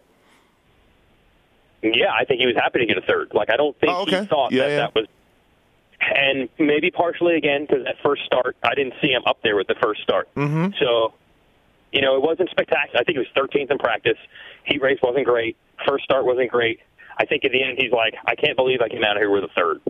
[1.82, 3.32] Yeah, I think he was happy to get a third.
[3.34, 4.20] Like I don't think oh, okay.
[4.20, 5.06] he thought yeah, that that was
[6.14, 9.68] and maybe partially again because that first start, I didn't see him up there with
[9.68, 10.28] the first start.
[10.34, 10.72] Mm-hmm.
[10.78, 11.14] So,
[11.92, 13.00] you know, it wasn't spectacular.
[13.00, 14.18] I think it was 13th in practice.
[14.64, 15.56] Heat race wasn't great.
[15.86, 16.80] First start wasn't great.
[17.18, 19.30] I think at the end he's like, I can't believe I came out of here
[19.30, 19.80] with a third.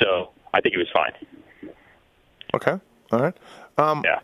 [0.00, 1.72] So I think he was fine.
[2.54, 2.78] Okay.
[3.12, 3.36] All right.
[3.76, 4.20] Um, yeah.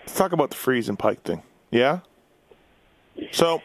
[0.00, 1.42] Let's talk about the Friese and Peick thing.
[1.70, 2.00] Yeah.
[3.32, 3.62] So.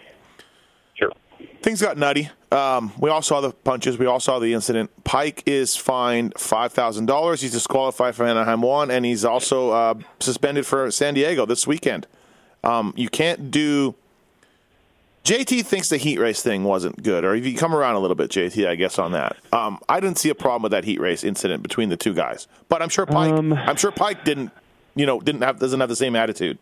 [1.61, 2.29] Things got nutty.
[2.51, 3.97] Um, we all saw the punches.
[3.97, 4.91] We all saw the incident.
[5.03, 7.41] Peick is fined five thousand dollars.
[7.41, 12.07] He's disqualified from Anaheim one, and he's also uh, suspended for San Diego this weekend.
[12.63, 13.95] Um, you can't do.
[15.23, 18.15] JT thinks the heat race thing wasn't good, or if you come around a little
[18.15, 19.37] bit, JT, I guess on that.
[19.53, 22.47] Um, I didn't see a problem with that heat race incident between the two guys,
[22.69, 23.37] but I'm sure Peick.
[23.37, 24.51] Um, I'm sure Peick didn't,
[24.95, 26.57] you know, didn't have doesn't have the same attitude.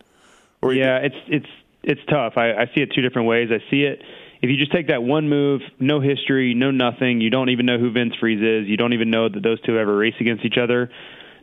[0.62, 1.48] yeah, it's it's
[1.82, 2.34] it's tough.
[2.36, 3.48] I, I see it two different ways.
[3.50, 4.02] I see it
[4.42, 7.78] if you just take that one move, no history, no nothing, you don't even know
[7.78, 10.56] who Vince Friese is, you don't even know that those two ever race against each
[10.56, 10.90] other,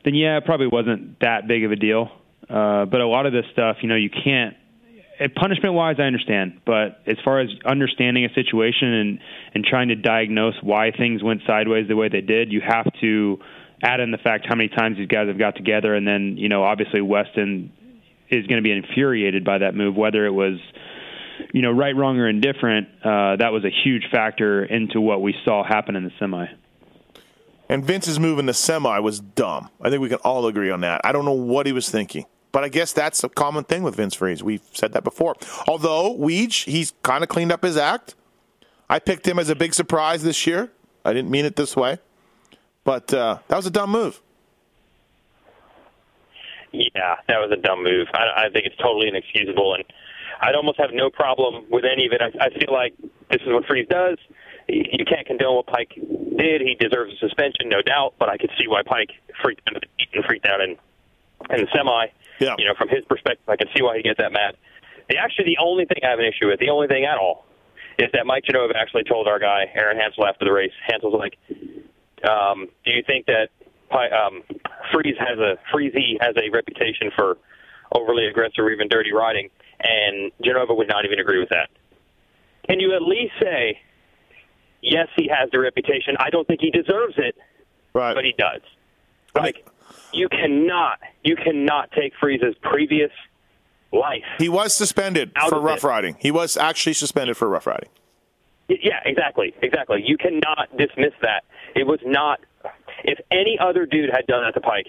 [0.04, 2.10] then yeah, it probably wasn't that big of a deal.
[2.50, 4.56] Uh, but a lot of this stuff, you know, you can't.
[5.36, 9.20] Punishment wise, I understand, but as far as understanding a situation and
[9.56, 13.40] and trying to diagnose why things went sideways the way they did, you have to
[13.82, 16.50] add in the fact how many times these guys have got together, and then you
[16.50, 17.72] know, obviously Weston
[18.30, 20.60] is going to be infuriated by that move, whether it was
[21.54, 25.36] you know, right, wrong, or indifferent, uh, that was a huge factor into what we
[25.46, 26.48] saw happen in the semi.
[27.70, 29.70] And Vince's move in the semi was dumb.
[29.82, 31.02] I think we can all agree on that.
[31.04, 32.26] I don't know what he was thinking.
[32.52, 34.42] But I guess that's a common thing with Vince Friese.
[34.42, 35.36] We've said that before.
[35.68, 38.16] Although, Weege, he's kind of cleaned up his act.
[38.90, 40.72] I picked him as a big surprise this year.
[41.04, 42.00] I didn't mean it this way.
[42.84, 44.22] But uh, that was a dumb move.
[46.72, 48.08] Yeah, that was a dumb move.
[48.14, 49.76] I, I think it's totally inexcusable.
[49.76, 49.84] And
[50.42, 52.22] I'd almost have no problem with any of it.
[52.22, 52.94] I, I feel like
[53.30, 54.18] this is what Friese does.
[54.68, 56.62] You can't condone what Peick did.
[56.62, 58.16] He deserves a suspension, no doubt.
[58.20, 60.78] But I could see why Peick freaked out and freaked out in
[61.50, 62.08] in the semi.
[62.40, 62.56] Yeah.
[62.58, 64.56] You know, from his perspective, I can see why he gets that mad.
[65.10, 67.46] The, actually, the only thing I have an issue with, the only thing at all,
[67.98, 70.74] is that Mike Genova actually told our guy Aaron Hansel after the race.
[70.86, 71.38] Hansel's like,
[72.30, 73.50] um, "Do you think that
[73.92, 74.44] um,
[74.92, 77.38] Friese has a Freezy has a reputation for
[77.94, 81.70] overly aggressive or even dirty riding, and Genova would not even agree with that.
[82.68, 83.80] Can you at least say,
[84.82, 86.16] yes, he has the reputation.
[86.20, 87.36] I don't think he deserves it,
[87.94, 88.14] Right.
[88.14, 88.62] but he does.
[89.36, 89.66] Like
[90.14, 93.12] you cannot, you cannot take Friese's previous
[93.94, 94.24] life.
[94.38, 95.88] he was suspended Out for rough it.
[95.88, 96.16] riding.
[96.20, 97.90] He was actually suspended for rough riding.
[98.68, 100.04] Yeah, exactly, exactly.
[100.06, 101.46] You cannot dismiss that.
[101.76, 102.42] It was not.
[103.06, 104.88] If any other dude had done that to Peick,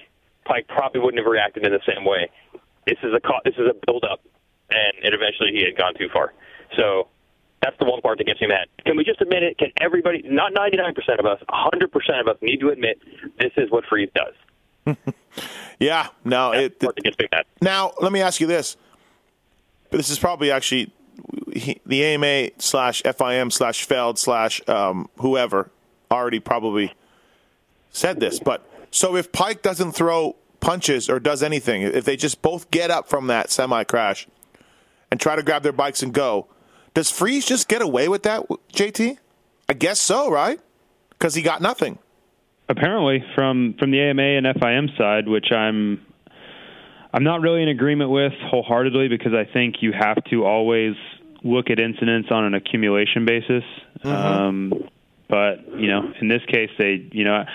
[0.49, 2.29] Peick probably wouldn't have reacted in the same way.
[2.87, 4.21] This is a this is a build up,
[4.71, 6.33] and it eventually he had gone too far.
[6.77, 7.09] So
[7.63, 8.69] that's the one part that gets me mad.
[8.85, 9.59] Can we just admit it?
[9.59, 12.99] Can everybody, not 99% of us, 100% of us, need to admit
[13.39, 14.97] this is what Friese does?
[15.79, 17.45] Yeah, no, That's it, the part that gets me mad.
[17.61, 18.77] Now, let me ask you this.
[19.91, 20.93] This is probably actually
[21.53, 25.71] he, the AMA slash FIM slash Feld slash um, whoever
[26.11, 26.93] already probably
[27.91, 28.39] said this.
[28.39, 32.91] But so if Peick doesn't throw punches or does anything, if they just both get
[32.91, 34.27] up from that semi crash
[35.11, 36.47] and try to grab their bikes and go,
[36.95, 39.19] does Friese just get away with that, JT?
[39.69, 40.61] I guess so, right?
[41.11, 41.99] Because he got nothing.
[42.69, 46.01] apparently from from the AMA and FIM side, which I'm
[47.13, 50.95] I'm not really in agreement with wholeheartedly because I think you have to always
[51.43, 53.65] look at incidents on an accumulation basis.
[54.05, 54.73] Um,
[55.29, 57.35] but you know, in this case, they you know.
[57.35, 57.47] I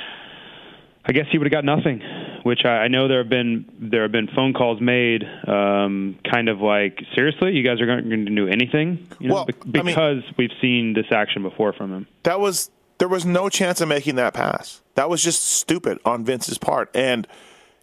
[1.11, 2.01] guess he would have got nothing,
[2.43, 6.47] which I, I know there have been there have been phone calls made, um, kind
[6.49, 9.83] of like seriously, you guys are going to do anything, you know, Well, be- I
[9.83, 12.07] mean- because we've seen this action before from him.
[12.23, 14.81] that was there was no chance of making that pass.
[14.95, 16.89] That was just stupid on Vince's part.
[16.95, 17.27] And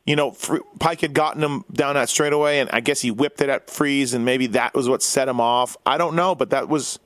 [0.07, 3.51] you know, Peick had gotten him down that straightaway, and I guess he whipped it
[3.51, 5.77] at Friese, and maybe that was what set him off.
[5.85, 6.99] I don't know, but that was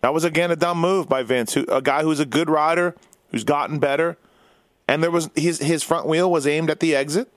[0.00, 2.96] that was again a dumb move by Vince, who, a guy who's a good rider,
[3.30, 4.16] who's gotten better,
[4.90, 7.30] and there was his his front wheel was aimed at the exit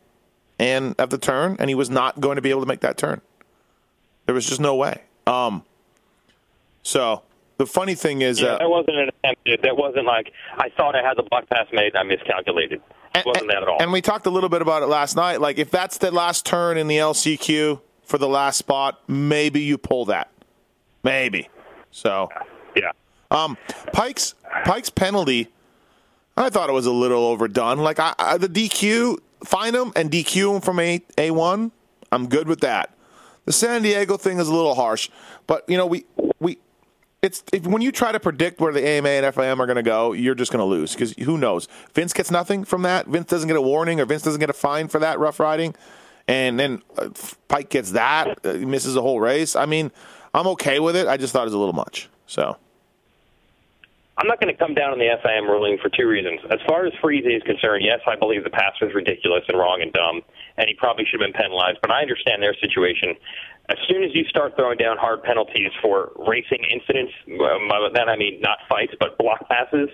[0.58, 2.98] and at the turn, and he was not going to be able to make that
[2.98, 3.22] turn.
[4.26, 5.04] There was just no way.
[5.28, 5.64] Um,
[6.82, 7.22] so
[7.58, 9.64] the funny thing is, Yeah, uh, that wasn't an attempt.
[9.64, 11.96] That wasn't like I thought I had the block pass made.
[11.96, 12.82] I miscalculated.
[13.16, 13.78] It wasn't that at all.
[13.80, 15.40] And we talked a little bit about it last night.
[15.40, 19.78] Like, if that's the last turn in the LCQ for the last spot, maybe you
[19.78, 20.32] pull that.
[21.04, 21.50] Maybe.
[21.92, 22.30] So,
[22.76, 22.92] yeah.
[23.30, 23.56] um,
[23.94, 24.34] Peick's
[24.66, 25.50] Peick's penalty,
[26.36, 27.80] I thought it was a little overdone.
[27.80, 31.72] Like, I, I the DQ, find him and DQ him from a a one.
[32.12, 32.96] I'm good with that.
[33.46, 35.10] The San Diego thing is a little harsh,
[35.48, 36.06] but you know we
[36.40, 36.60] we
[37.22, 39.84] it's if, when you try to predict where the AMA and FIM are going to
[39.84, 41.68] go, you're just going to lose because who knows?
[41.94, 43.08] Vince gets nothing from that.
[43.08, 45.76] Vince doesn't get a warning, or Vince doesn't get a fine for that rough riding,
[46.28, 47.10] and then uh,
[47.50, 49.56] Peick gets that, uh, misses a whole race.
[49.56, 49.92] I mean,
[50.34, 51.08] I'm okay with it.
[51.08, 52.10] I just thought it was a little much.
[52.28, 52.58] So
[54.18, 56.40] I'm not going to come down on the FIM ruling for two reasons.
[56.52, 59.82] As far as Freezy is concerned, yes, I believe the pass was ridiculous and wrong
[59.82, 60.22] and dumb,
[60.58, 61.80] and he probably should have been penalized.
[61.82, 63.16] But I understand their situation.
[63.70, 68.16] As soon as you start throwing down hard penalties for racing incidents, by that I
[68.16, 69.90] mean not fights but block passes,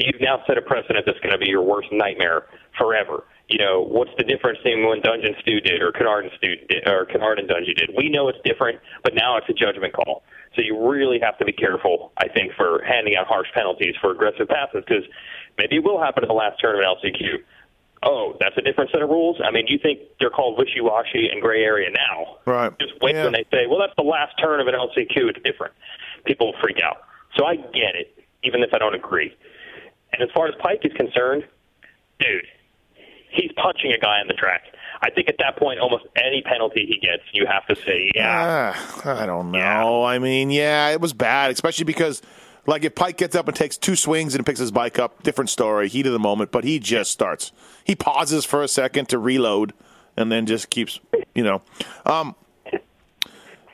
[0.00, 2.46] you've now set a precedent that's going to be your worst nightmare
[2.78, 3.24] forever.
[3.48, 6.86] You know, what's the difference between when Dungeon Stew did or Canard and Stew did,
[6.86, 7.90] or Canard and Dungey did?
[7.96, 10.22] We know it's different, but now it's a judgment call.
[10.54, 14.12] So you really have to be careful, I think, for handing out harsh penalties for
[14.12, 15.04] aggressive passes because
[15.58, 17.42] maybe it will happen in the last turn of an LCQ.
[18.02, 19.36] Oh, that's a different set of rules.
[19.44, 22.38] I mean, you think they're called wishy-washy and gray area now?
[22.46, 22.72] Right.
[22.80, 23.24] Just wait Yeah.
[23.24, 25.28] when they say, "Well, that's the last turn of an LCQ.
[25.28, 25.74] It's different."
[26.24, 27.02] People freak out.
[27.36, 29.34] So I get it, even if I don't agree.
[30.12, 31.44] And as far as Peick is concerned,
[32.18, 32.46] dude,
[33.30, 34.62] he's punching a guy on the track.
[35.02, 38.74] I think at that point, almost any penalty he gets, you have to say, yeah,
[38.76, 40.04] Ah, I don't know.
[40.04, 42.20] I mean, yeah, it was bad, especially because,
[42.66, 45.48] like, if Peick gets up and takes two swings and picks his bike up, different
[45.48, 46.50] story, heat of the moment.
[46.52, 47.50] But he just starts.
[47.84, 49.72] He pauses for a second to reload,
[50.18, 51.00] and then just keeps,
[51.34, 51.62] you know.
[52.04, 52.34] Um,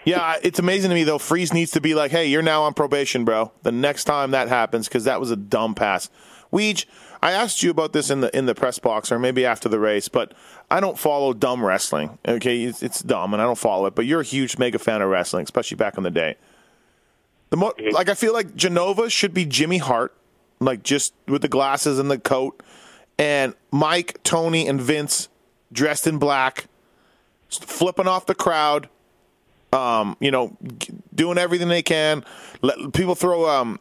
[0.05, 1.18] yeah, it's amazing to me though.
[1.18, 4.46] Friese needs to be like, "Hey, you're now on probation, bro." The next time that
[4.49, 6.09] happens, because that was a dumb pass.
[6.57, 6.87] Weege,
[7.23, 9.79] I asked you about this in the in the press box, or maybe after the
[9.79, 10.33] race, but
[10.71, 12.19] I don't follow dumb wrestling.
[12.27, 13.95] Okay, it's, it's dumb, and I don't follow it.
[13.95, 16.37] But you're a huge mega fan of wrestling, especially back in the day.
[17.51, 20.14] The mo- like, I feel like Genova should be Jimmy Hart,
[20.61, 22.62] like just with the glasses and the coat,
[23.19, 25.29] and Mike, Tony, and Vince
[25.73, 26.66] dressed in black,
[27.49, 28.88] flipping off the crowd
[29.73, 32.25] um, you know, g- doing everything they can.
[32.62, 33.49] Let people throw.
[33.49, 33.81] Um,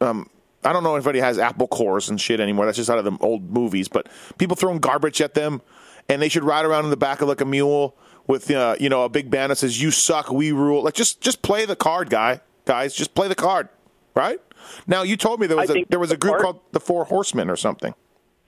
[0.00, 0.28] um,
[0.64, 2.66] I don't know if anybody has apple cores and shit anymore.
[2.66, 3.88] That's just out of the old movies.
[3.88, 5.62] But people throwing garbage at them,
[6.08, 7.96] and they should ride around in the back of like a mule
[8.26, 11.20] with uh, you know a big band that says "You suck, we rule." Like just
[11.20, 12.40] just play the card, guy.
[12.66, 13.68] Guys, just play the card,
[14.14, 14.40] right?
[14.86, 16.80] Now you told me there was I a there was a group part- called the
[16.80, 17.94] Four Horsemen or something.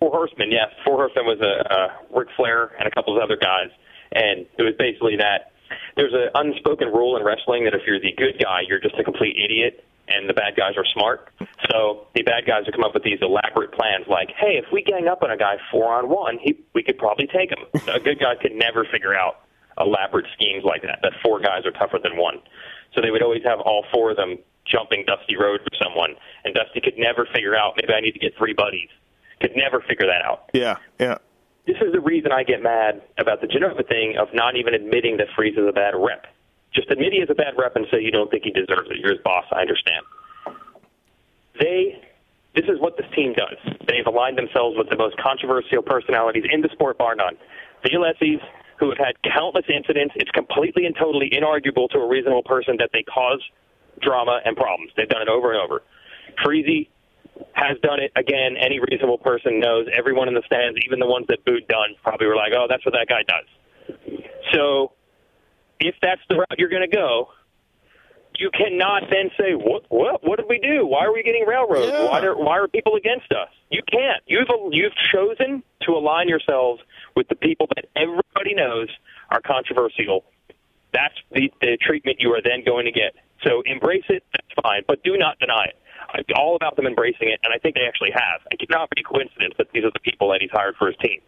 [0.00, 0.68] Four Horsemen, yes.
[0.84, 3.70] Four Horsemen was a, a Ric Flair and a couple of other guys,
[4.12, 5.52] and it was basically that
[5.96, 9.04] there's an unspoken rule in wrestling that if you're the good guy, you're just a
[9.04, 11.30] complete idiot, and the bad guys are smart.
[11.70, 14.82] So the bad guys would come up with these elaborate plans, like, "Hey, if we
[14.82, 18.00] gang up on a guy four on one, he, we could probably take him." a
[18.00, 19.40] good guy could never figure out
[19.78, 21.00] elaborate schemes like that.
[21.02, 22.40] That four guys are tougher than one.
[22.94, 26.54] So they would always have all four of them jumping Dusty Rhodes for someone, and
[26.54, 27.74] Dusty could never figure out.
[27.80, 28.88] Maybe I need to get three buddies.
[29.40, 30.50] Could never figure that out.
[30.52, 31.18] Yeah, yeah.
[31.66, 35.16] This is the reason I get mad about the Genova thing of not even admitting
[35.18, 36.26] that Friese is a bad rep.
[36.74, 38.98] Just admit he is a bad rep and say you don't think he deserves it.
[38.98, 39.44] You're his boss.
[39.52, 40.04] I understand.
[41.60, 42.00] They,
[42.54, 43.58] this is what this team does.
[43.86, 47.36] They've aligned themselves with the most controversial personalities in the sport, bar none.
[47.84, 48.40] The Alessis,
[48.82, 50.12] who have had countless incidents.
[50.16, 53.40] It's completely and totally inarguable to a reasonable person that they cause
[54.00, 54.90] drama and problems.
[54.96, 55.82] They've done it over and over.
[56.42, 56.88] Friese
[57.52, 58.56] has done it again.
[58.58, 59.86] Any reasonable person knows.
[59.96, 62.84] Everyone in the stands, even the ones that booed Dunn, probably were like, "Oh, that's
[62.84, 64.18] what that guy does."
[64.52, 64.92] So,
[65.82, 67.28] if that's the route you're going to go,
[68.38, 69.84] you cannot then say, "What?
[69.88, 70.24] What?
[70.26, 70.86] What did we do?
[70.86, 71.92] Why are we getting railroaded?
[71.92, 72.04] Yeah.
[72.06, 74.22] Why are why are people against us?" You can't.
[74.26, 76.80] You've you've chosen to align yourselves
[77.14, 78.88] with the people that everybody knows
[79.30, 80.24] are controversial.
[80.92, 83.14] That's the, the treatment you are then going to get.
[83.44, 84.24] So embrace it.
[84.32, 85.76] That's fine, but do not deny it.
[86.12, 88.42] I'm all about them embracing it, and I think they actually have.
[88.50, 90.96] It cannot be a coincidence that these are the people that he's hired for his
[91.02, 91.20] team.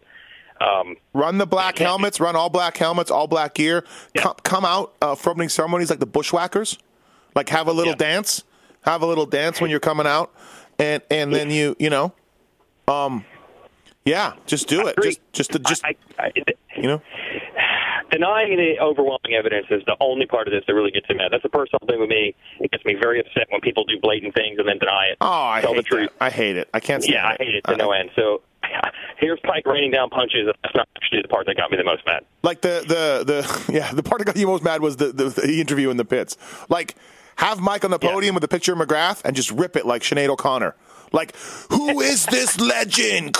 [0.61, 2.19] Um, Run the black helmets.
[2.19, 3.83] Run all black helmets, all black gear.
[4.15, 4.21] Yeah.
[4.23, 6.77] Come, come out uh, for opening ceremonies like the Bushwhackers.
[7.35, 7.97] Like have a little Yeah.
[7.97, 8.43] dance.
[8.81, 10.31] Have a little dance when you're coming out,
[10.77, 12.13] and and then you you know,
[12.87, 13.25] um,
[14.05, 14.95] yeah, just do it.
[15.01, 16.31] Just just to, just I, I,
[16.77, 17.01] you know.
[18.11, 21.29] denying the overwhelming evidence is the only part of this that really gets me mad.
[21.31, 22.35] That's a personal thing with me.
[22.59, 25.17] It gets me very upset when people do blatant things and then deny it.
[25.19, 26.09] Oh, I tell hate the truth.
[26.19, 26.23] that.
[26.25, 26.69] I hate it.
[26.73, 27.03] I can't.
[27.03, 28.11] Stand Yeah, I hate it to no end.
[28.15, 28.41] So
[29.17, 30.47] here's Peick raining down punches.
[30.63, 32.23] That's not actually the part that got me the most mad.
[32.43, 35.29] Like the the the yeah, the part that got you most mad was the the,
[35.29, 36.37] the interview in the pits.
[36.69, 36.95] Like
[37.37, 38.11] have Mike on the Yeah.
[38.11, 40.75] podium with a picture of McGrath and just rip it like Sinead O'Connor.
[41.11, 41.35] Like
[41.69, 43.35] who is this legend?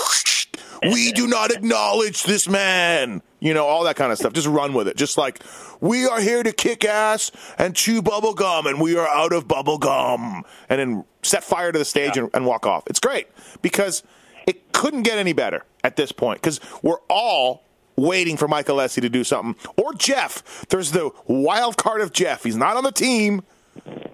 [0.92, 3.22] We do not acknowledge this man.
[3.40, 4.32] You know all that kind of stuff.
[4.34, 4.96] Just run with it.
[4.96, 5.42] Just like
[5.80, 9.46] we are here to kick ass and chew bubble gum, and we are out of
[9.48, 12.84] bubble gum, and then set fire to the stage and, and walk off.
[12.86, 13.28] It's great
[13.62, 14.02] because
[14.46, 17.62] it couldn't get any better at this point because we're all
[17.96, 19.56] waiting for Michael Alessi to do something.
[19.76, 20.66] Or Jeff.
[20.68, 22.44] There's the wild card of Jeff.
[22.44, 23.42] He's not on the team,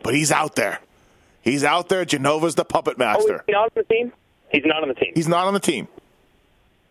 [0.03, 0.81] but he's out there.
[1.43, 2.05] He's out there.
[2.05, 3.43] Genova's the puppet Oh, master.
[3.47, 4.13] he's not on the team?
[4.53, 5.13] He's not on the team.
[5.15, 5.89] He's not on the team.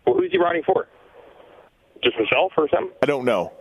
[0.06, 0.88] Well, who's he riding for?
[2.04, 2.90] Just himself or something?
[3.02, 3.52] I don't know.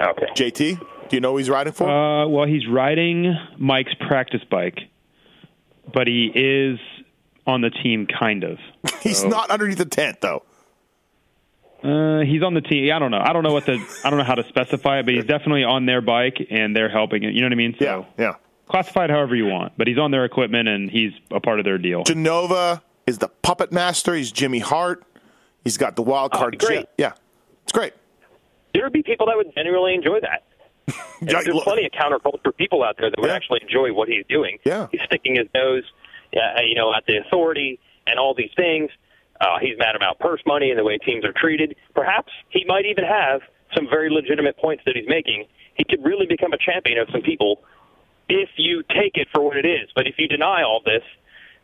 [0.00, 0.26] Okay.
[0.34, 1.88] JT, do you know who he's riding for?
[1.88, 4.78] Uh, well, he's riding Mike's practice bike,
[5.92, 6.78] but he is
[7.48, 8.58] on the team, kind of.
[9.02, 10.44] he's so- not underneath the tent, though.
[11.82, 12.92] Uh, he's on the team.
[12.92, 13.20] I don't know.
[13.24, 13.78] I don't know what the.
[14.04, 16.88] I don't know how to specify it, but he's definitely on their bike and they're
[16.88, 17.34] helping it.
[17.34, 17.76] You know what I mean?
[17.78, 18.32] So Yeah, yeah.
[18.68, 21.64] classify it however you want, but he's on their equipment and he's a part of
[21.64, 22.02] their deal.
[22.02, 24.14] Genova is the puppet master.
[24.14, 25.04] He's Jimmy Hart.
[25.62, 26.58] He's got the wild Oh, card.
[26.58, 26.80] great.
[26.80, 26.86] Jeff.
[26.98, 27.12] Yeah,
[27.62, 27.92] it's great.
[28.74, 30.42] There would be people that would genuinely enjoy that.
[31.20, 33.34] Yeah, there's look- plenty of counterculture people out there that would Yeah.
[33.36, 34.58] actually enjoy what he's doing.
[34.64, 34.86] Yeah.
[34.92, 35.82] He's sticking his nose,
[36.32, 38.90] you know, at the authority and all these things.
[39.40, 41.76] Uh, he's mad about purse money and the way teams are treated.
[41.94, 43.40] Perhaps he might even have
[43.74, 45.46] some very legitimate points that he's making.
[45.74, 47.60] He could really become a champion of some people
[48.28, 49.88] if you take it for what it is.
[49.94, 51.02] But if you deny all this,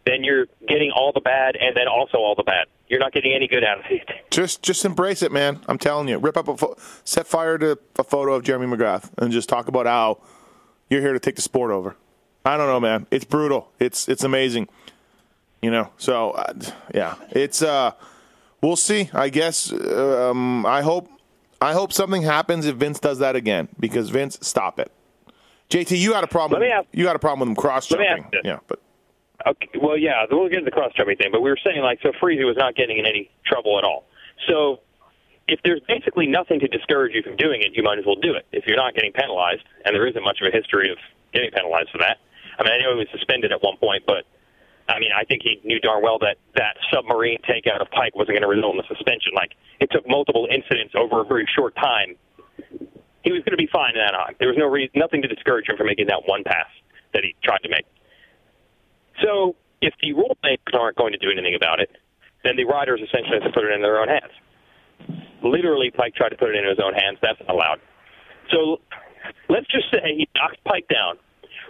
[0.06, 2.66] then you're getting all the bad and then also all the bad.
[2.88, 4.08] You're not getting any good out of it.
[4.30, 5.60] Just just embrace it, man.
[5.66, 6.18] I'm telling you.
[6.18, 9.68] Rip up a pho- set fire to a photo of Jeremy McGrath and just talk
[9.68, 10.18] about how
[10.90, 11.96] you're here to take the sport over.
[12.44, 13.06] I don't know, man.
[13.10, 13.70] It's brutal.
[13.78, 14.68] It's it's amazing.
[15.62, 15.90] You know.
[15.96, 16.52] So uh,
[16.94, 17.92] yeah, it's uh
[18.60, 19.10] we'll see.
[19.12, 21.08] I guess um I hope
[21.60, 24.90] I hope something happens if Vince does that again because Vince stop it.
[25.70, 26.60] JT, you had a problem.
[26.60, 28.26] Let me ask- you had a problem with him cross jumping.
[28.44, 28.80] Yeah, but
[29.46, 32.00] Okay, well, yeah, we'll get to the cross jumping thing, but we were saying like
[32.02, 34.04] so Friese was not getting in any trouble at all.
[34.48, 34.80] So
[35.48, 38.32] if there's basically nothing to discourage you from doing it, you might as well do
[38.34, 38.46] it.
[38.52, 40.96] If you're not getting penalized, and there isn't much of a history of
[41.32, 42.18] getting penalized for that.
[42.58, 44.24] I mean, I know he was suspended at one point, but
[44.88, 48.36] I mean, I think he knew darn well that that submarine takeout of Peick wasn't
[48.36, 49.32] going to result in a suspension.
[49.34, 52.16] Like it took multiple incidents over a very short time.
[53.24, 54.36] He was going to be fine in Anaheim.
[54.38, 56.68] There was no reason, nothing to discourage him from making that one pass
[57.14, 57.86] that he tried to make.
[59.22, 61.90] So if the rule makers aren't going to do anything about it,
[62.44, 64.32] then the riders essentially have to put it in their own hands.
[65.42, 67.18] Literally, Peick tried to put it in his own hands.
[67.22, 67.80] That's not allowed.
[68.50, 68.80] So
[69.48, 71.16] let's just say he knocks Peick down,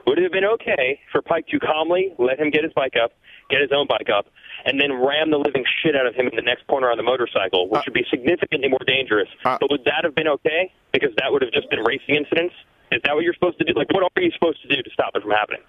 [0.06, 3.12] would it have been okay for Peick to calmly let him get his bike up,
[3.50, 4.26] get his own bike up,
[4.64, 7.02] and then ram the living shit out of him in the next corner on the
[7.02, 9.28] motorcycle, which Uh, would be significantly more dangerous?
[9.44, 10.72] uh, but would that have been okay?
[10.92, 12.54] Because that would have just been racing incidents.
[12.92, 13.72] Is that what you're supposed to do?
[13.74, 15.62] Like, what are you supposed to do to stop it from happening?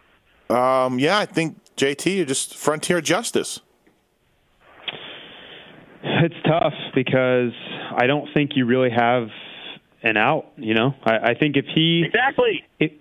[0.50, 3.62] Um, yeah, I think JT you're just frontier justice.
[6.04, 7.52] It's tough because
[7.96, 9.30] I don't think you really have
[10.04, 10.46] an out.
[10.58, 12.64] You know, I, I think if he Exactly.
[12.80, 13.00] It,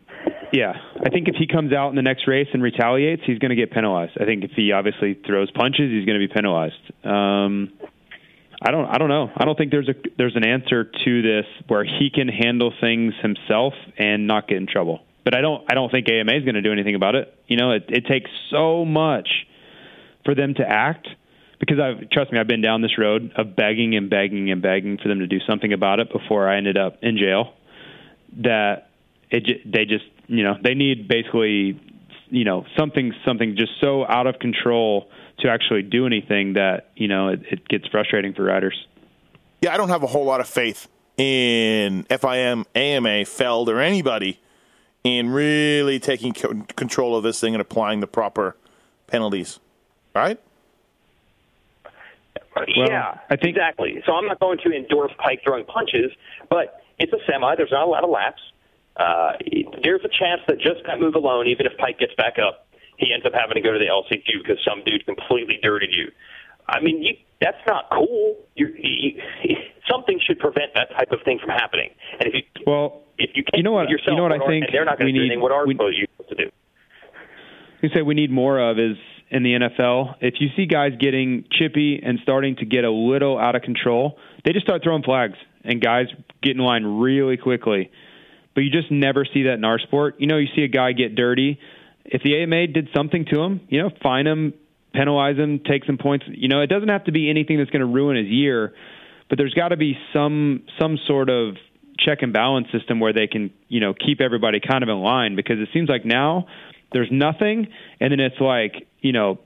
[0.53, 0.73] yeah,
[1.05, 3.57] I think if he comes out in the next race and retaliates, he's going to
[3.57, 4.13] get penalized.
[4.21, 6.81] I think if he obviously throws punches, he's going to be penalized.
[7.05, 7.73] Um,
[8.63, 9.31] I don't, I don't know.
[9.37, 13.15] I don't think there's a there's an answer to this where he can handle things
[13.21, 15.01] himself and not get in trouble.
[15.25, 17.35] But I don't, I don't think AMA is going to do anything about it.
[17.47, 19.29] You know, it, it takes so much
[20.25, 21.09] for them to act
[21.59, 24.99] because I've trust me, I've been down this road of begging and begging and begging
[25.03, 27.55] for them to do something about it before I ended up in jail.
[28.43, 28.91] That
[29.31, 31.81] it they just you know they need basically
[32.31, 35.09] you know something something just so out of control
[35.41, 38.87] to actually do anything that you know it, it gets frustrating for riders.
[39.61, 44.41] Yeah, I don't have a whole lot of faith in FIM, AMA, Feld, or anybody
[45.05, 48.57] in really taking co- control of this thing and applying the proper
[49.07, 49.61] penalties.
[50.15, 50.39] Right?
[52.69, 54.03] yeah, I think- exactly.
[54.07, 56.13] So I'm not going to endorse Peick throwing punches,
[56.49, 57.55] but it's a semi.
[57.57, 58.41] There's not a lot of laps.
[58.97, 59.33] Uh,
[59.83, 63.13] there's a chance that just that move alone, even if Peick gets back up, he
[63.13, 66.11] ends up having to go to the LCQ because some dude completely dirtied you.
[66.69, 68.37] I mean, you, that's not cool.
[68.55, 69.21] You, you,
[69.91, 71.91] something should prevent that type of thing from happening.
[72.21, 74.37] And if you Well, if you can't you know what- yourself, you know what I
[74.37, 75.41] are- think they're not going to do anything.
[75.41, 76.51] What are we- supposed you supposed to do?
[77.83, 78.97] you say we need more of is
[79.31, 80.15] in the NFL.
[80.21, 84.19] If you see guys getting chippy and starting to get a little out of control,
[84.45, 86.07] they just start throwing flags and guys
[86.43, 87.91] get in line really quickly.
[88.55, 90.17] But you just never see that in our sport.
[90.19, 91.59] You know, you see a guy get dirty.
[92.05, 94.55] If the AMA did something to him, you know, fine him,
[94.93, 96.27] penalize him, take some points.
[96.29, 98.75] You know, it doesn't have to be anything that's going to ruin his year,
[99.29, 101.57] but there's got to be some some sort of
[101.99, 105.37] check and balance system where they can, you know, keep everybody kind of in line
[105.37, 106.47] because it seems like now
[106.93, 107.69] there's nothing
[108.01, 109.39] and then it's like, you know,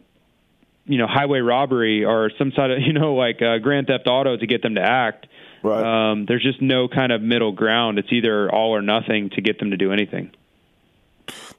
[0.84, 4.36] you know, highway robbery or some sort of, you know, like uh, Grand Theft Auto
[4.36, 5.26] to get them to act.
[5.62, 6.10] Right.
[6.10, 7.98] Um, there's just no kind of middle ground.
[7.98, 10.30] It's either all or nothing to get them to do anything.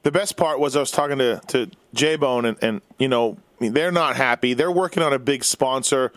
[0.02, 3.36] The best part was I was talking to to J Bone, and, and you know
[3.60, 4.54] they're not happy.
[4.54, 6.12] They're working on a big sponsor,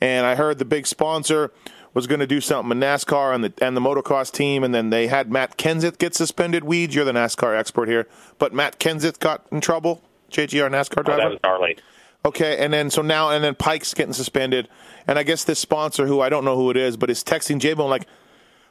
[0.00, 1.52] and I heard the big sponsor
[1.94, 4.90] was going to do something with NASCAR and the and the motocross team, and then
[4.90, 6.64] they had Matt Kenseth get suspended.
[6.64, 8.06] Weeds, you're the NASCAR expert here,
[8.38, 10.02] but Matt Kenseth got in trouble.
[10.30, 11.22] JGR NASCAR Oh, driver.
[11.22, 11.78] that was gnarly.
[12.24, 14.68] Okay, and then so now and then Peick's getting suspended,
[15.06, 17.58] and I guess this sponsor, who I don't know who it is, but is texting
[17.58, 18.06] J Bone like,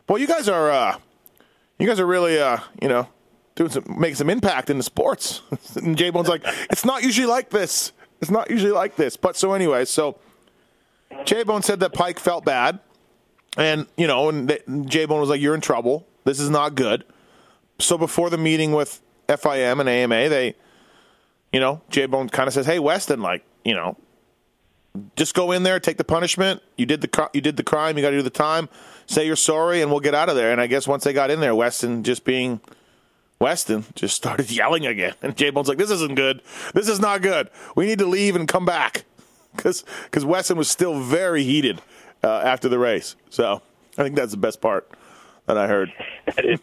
[0.06, 0.98] "Boy, you guys are, uh,
[1.80, 3.08] you guys are really, uh, you know,
[3.56, 5.42] doing some making some impact in the sports."
[5.76, 7.94] and J Bone's like, "It's not usually like this.
[8.22, 10.20] It's not usually like this." But so anyway, so
[11.24, 12.80] J Bone said that Peick felt bad,
[13.58, 14.52] and you know, and
[14.90, 16.06] J Bone was like, "You're in trouble.
[16.26, 17.06] This is not good."
[17.80, 20.56] So before the meeting with FIM and AMA, they
[21.52, 23.98] you know, J Bone kind of says, "Hey, Weston, like, you know,
[25.16, 26.62] just go in there, take the punishment.
[26.78, 27.98] You did the you did the crime.
[27.98, 28.70] You got to do the time.
[29.06, 31.30] Say you're sorry, and we'll get out of there." And I guess once they got
[31.32, 32.60] in there, Weston just being
[33.40, 36.42] Weston just started yelling again, and J Bone's like, "This isn't good.
[36.74, 37.50] This is not good.
[37.76, 39.06] We need to leave and come back,"
[39.56, 41.82] because because Weston was still very heated
[42.24, 43.16] uh, after the race.
[43.30, 43.62] So
[43.98, 44.90] I think that's the best part
[45.46, 45.94] that I heard.
[46.36, 46.60] That is.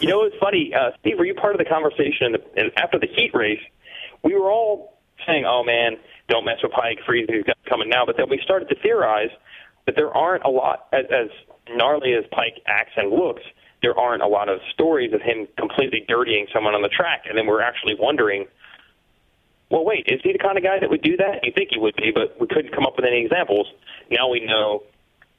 [0.00, 1.18] You know, it's funny, uh, Steve.
[1.18, 3.60] Were you part of the conversation in the, in, after the heat race?
[4.22, 5.96] We were all saying, "Oh man,
[6.28, 7.04] don't mess with Peick.
[7.06, 9.30] Freezing's coming now." But then we started to theorize
[9.86, 11.28] that there aren't a lot as, as
[11.70, 13.42] gnarly as Peick acts and looks.
[13.82, 17.36] There aren't a lot of stories of him completely dirtying someone on the track, and
[17.38, 18.46] then we're actually wondering.
[19.70, 21.44] Well, wait, is he the kind of guy that would do that?
[21.44, 23.68] You think he would be, but we couldn't come up with any examples.
[24.10, 24.82] Now we know.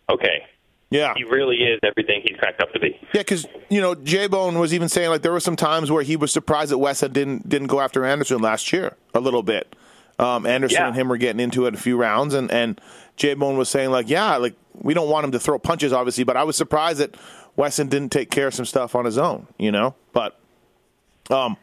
[0.09, 0.45] Okay,
[0.91, 2.99] Yeah, he really is everything he's cracked up to be.
[3.13, 6.03] Yeah, because you know J Bone was even saying like there were some times where
[6.03, 9.73] he was surprised that Weston didn't didn't go after Anderson last year a little bit.
[10.19, 10.87] Um, Anderson Yeah.
[10.87, 12.79] and him were getting into it a few rounds, and and
[13.15, 16.25] J Bone was saying like, yeah, like we don't want him to throw punches, obviously,
[16.25, 17.15] but I was surprised that
[17.55, 19.95] Weston didn't take care of some stuff on his own, you know.
[20.11, 20.37] But
[21.29, 21.55] um,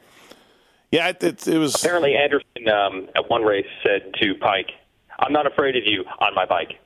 [0.91, 4.71] yeah, it, it, it was Apparently, Anderson um, at one race said to Peick,
[5.19, 6.79] "I'm not afraid of you on my bike."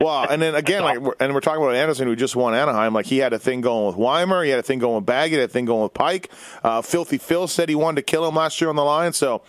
[0.00, 2.92] Well, and then again, like, we're- and we're talking about Anderson, who just won Anaheim.
[2.92, 5.30] Like, he had a thing going with Weimer, he had a thing going with Baggett,
[5.36, 6.26] he had a thing going with Peick.
[6.64, 9.12] Uh, Filthy Phil said he wanted to kill him last year on the line.
[9.12, 9.42] So,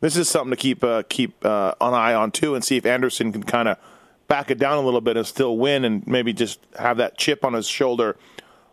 [0.00, 2.86] this is something to keep uh, keep uh, an eye on too, and see if
[2.86, 3.76] Anderson can kind of
[4.28, 7.44] back it down a little bit and still win, and maybe just have that chip
[7.44, 8.16] on his shoulder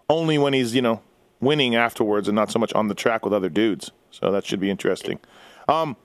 [0.09, 1.01] only when he's you know
[1.41, 3.91] winning afterwards and not so much on the track with other dudes.
[4.11, 5.19] So that should be interesting.
[5.67, 5.97] Um,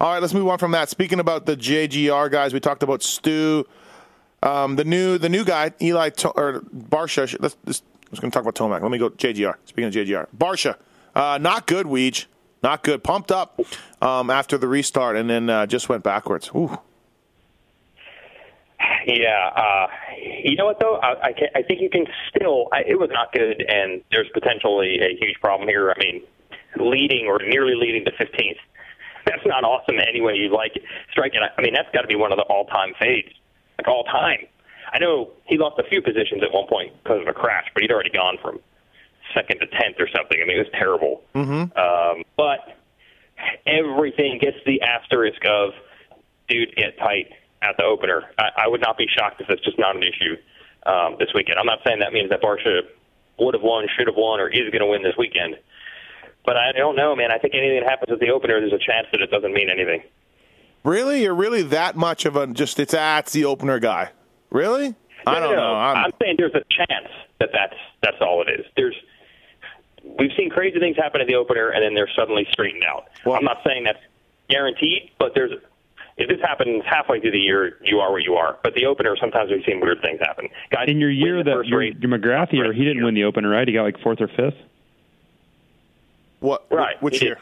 [0.00, 0.88] all right, let's move on from that.
[0.88, 3.66] Speaking about the JGR guys, we talked about Stu,
[4.42, 7.36] um, the new the new guy Eli to- or Barcia.
[7.40, 8.82] Let's, let's, I was going to talk about Tomac.
[8.82, 9.54] Let me go JGR.
[9.64, 10.76] Speaking of JGR, Barcia,
[11.14, 11.86] uh, not good.
[11.86, 12.26] Weege,
[12.62, 13.02] not good.
[13.02, 13.60] Pumped up
[14.02, 16.50] um, after the restart and then uh, just went backwards.
[16.54, 16.76] Ooh.
[19.06, 19.86] Yeah, uh,
[20.42, 20.96] you know what though?
[20.96, 22.68] I, I, can, I think you can still.
[22.72, 25.90] I, it was not good, and there's potentially a huge problem here.
[25.94, 26.22] I mean,
[26.76, 28.58] leading or nearly leading the 15th.
[29.26, 30.36] That's not awesome anyway.
[30.36, 30.82] You like it.
[31.10, 31.40] striking.
[31.42, 33.32] I mean, that's got to be one of the all-time fades,
[33.78, 34.46] like all time.
[34.92, 37.82] I know he lost a few positions at one point because of a crash, but
[37.82, 38.60] he'd already gone from
[39.34, 40.38] second to tenth or something.
[40.40, 41.22] I mean, it was terrible.
[41.34, 41.76] Mm-hmm.
[41.76, 42.76] Um, but
[43.66, 45.70] everything gets the asterisk of,
[46.48, 47.30] dude, get tight
[47.62, 48.22] at the opener.
[48.38, 50.36] I, I would not be shocked if it's just not an issue
[50.86, 51.58] um, this weekend.
[51.58, 52.82] I'm not saying that means that Barcia
[53.38, 55.56] would have won, should have won, or is going to win this weekend.
[56.44, 57.30] But I don't know, man.
[57.30, 59.70] I think anything that happens at the opener, there's a chance that it doesn't mean
[59.70, 60.02] anything.
[60.84, 64.10] Really, you're really that much of a just it's ah, it's the opener guy.
[64.50, 64.94] Really?
[65.26, 65.74] I don't no, no, know.
[65.74, 67.08] I'm, I'm saying there's a chance
[67.40, 68.66] that that's that's all it is.
[68.76, 68.94] There's
[70.18, 73.08] we've seen crazy things happen at the opener, and then they're suddenly straightened out.
[73.24, 74.02] Well- I'm not saying that's
[74.50, 75.52] guaranteed, but there's
[76.16, 78.58] if this happens halfway through the year, you are where you are.
[78.62, 80.48] But the opener, sometimes we've seen weird things happen.
[80.70, 83.24] Guys, In your year that first your, race, your McGrath year, he didn't win the
[83.24, 83.66] opener, right?
[83.66, 84.54] He got like fourth or fifth.
[86.40, 86.66] What?
[86.70, 87.38] Right, Which he year?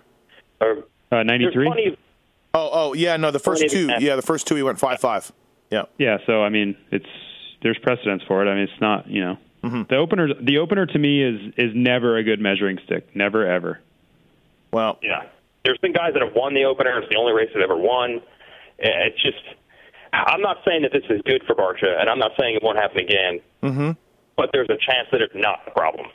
[0.60, 1.96] Or, Uh, ninety three.
[2.54, 3.16] Oh, oh, yeah.
[3.16, 3.90] No, the first two.
[3.98, 5.32] Yeah, the first two he went five five.
[5.70, 5.84] Yeah.
[5.98, 7.06] Yeah, so I mean, it's
[7.62, 8.50] there's precedence for it.
[8.50, 9.82] I mean, it's not you know Mm-hmm.
[9.90, 10.28] the opener.
[10.40, 13.14] The opener to me is is never a good measuring stick.
[13.14, 13.80] Never ever.
[14.72, 15.22] Well, Yeah.
[15.64, 16.98] There's been guys that have won the opener.
[16.98, 18.20] It's the only race they've ever won.
[18.80, 19.38] It's just,
[20.12, 22.78] I'm not saying that this is good for Barcia, and I'm not saying it won't
[22.78, 23.40] happen again.
[23.62, 23.90] Mm-hmm.
[24.36, 26.08] But there's a chance that it's not a problem.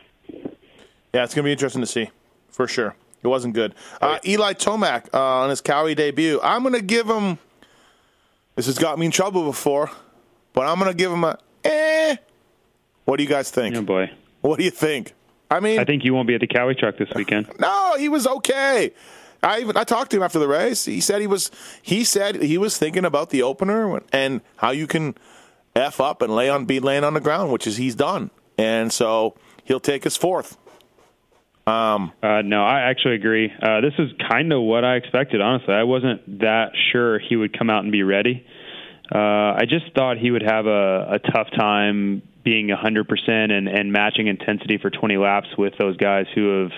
[1.13, 2.09] yeah, it's gonna be interesting to see
[2.49, 2.95] for sure.
[3.23, 3.73] It wasn't good.
[3.99, 6.39] Uh, Eli Tomac uh, on his Kawi debut.
[6.41, 7.39] I'm gonna give him.
[8.55, 9.91] This has got me in trouble before,
[10.53, 12.15] but I'm gonna give him a eh.
[13.05, 13.75] What do you guys think?
[13.75, 15.13] Oh boy, What do you think?
[15.49, 17.47] I mean, I think you won't be at the Kawi truck this weekend.
[17.59, 18.93] No, he was okay.
[19.41, 20.85] I even I talked to him after the race.
[20.85, 24.87] He said he was he said he was thinking about the opener and how you
[24.87, 25.15] can
[25.75, 28.91] f up and lay on be laying on the ground, which is he's done, and
[28.91, 30.57] so he'll take his fourth.
[31.67, 33.51] Uh, no, I actually agree.
[33.61, 35.41] Uh, this is kind of what I expected.
[35.41, 38.45] Honestly, I wasn't that sure he would come out and be ready.
[39.13, 43.91] Uh, I just thought he would have a, a tough time being 100% and, and
[43.91, 46.71] matching intensity for 20 laps with those guys who have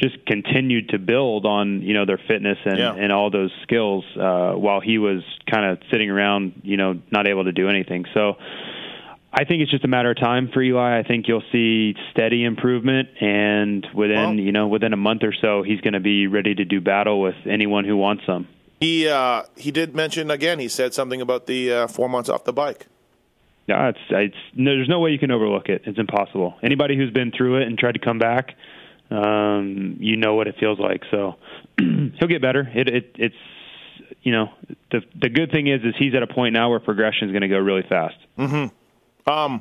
[0.00, 2.94] just continued to build on you know their fitness and, Yeah.
[2.94, 7.28] and all those skills uh, while he was kind of sitting around you know not
[7.28, 8.04] able to do anything.
[8.14, 8.34] So.
[9.36, 10.96] I think it's just a matter of time for Eli.
[10.98, 15.32] I think you'll see steady improvement, and within Well- you know within a month or
[15.32, 18.46] so, he's going to be ready to do battle with anyone who wants some.
[18.80, 20.58] He uh, he did mention again.
[20.60, 22.86] He said something about the uh, four months off the bike.
[23.66, 25.82] Yeah, it's it's no, there's no way you can overlook it.
[25.86, 26.54] It's impossible.
[26.62, 28.54] Anybody who's been through it and tried to come back,
[29.10, 31.02] um, you know what it feels like.
[31.10, 31.36] So
[31.78, 32.68] he'll get better.
[32.74, 33.34] It, it it's
[34.22, 34.50] you know
[34.92, 37.42] the the good thing is is he's at a point now where progression is going
[37.42, 38.16] to go really fast.
[39.26, 39.60] All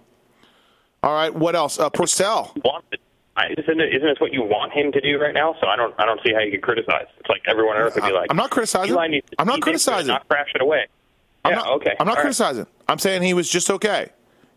[1.03, 1.79] right, what else?
[1.79, 2.55] Uh, Pourcel.
[2.63, 2.99] Want it.
[3.35, 3.95] I, isn't it?
[3.95, 5.55] Isn't this what you want him to do right now?
[5.59, 5.93] So I don't.
[5.97, 7.07] I don't see how you can criticize.
[7.19, 8.93] It's like everyone else would be like, I'm not criticizing.
[8.93, 10.07] Eli needs to I'm not eat things, but criticizing.
[10.09, 10.87] Not crash it away.
[11.43, 11.57] I'm yeah.
[11.57, 11.95] not, okay.
[11.99, 12.21] I'm not All right.
[12.21, 12.67] criticizing.
[12.87, 14.09] I'm saying he was just okay.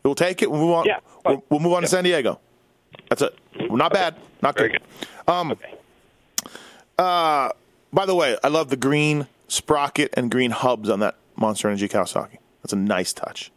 [0.05, 0.51] We'll take it.
[0.51, 0.85] We'll move on.
[0.85, 2.39] Yeah, we'll, we'll move on to San Diego.
[3.09, 3.37] That's it.
[3.59, 4.17] Not bad.
[4.43, 4.73] Not good.
[4.73, 4.83] good.
[5.27, 5.73] Um, Okay.
[6.99, 11.89] By the way, I love the green sprocket and green hubs on that Monster Energy
[11.89, 12.39] Kawasaki.
[12.63, 13.51] That's a nice touch.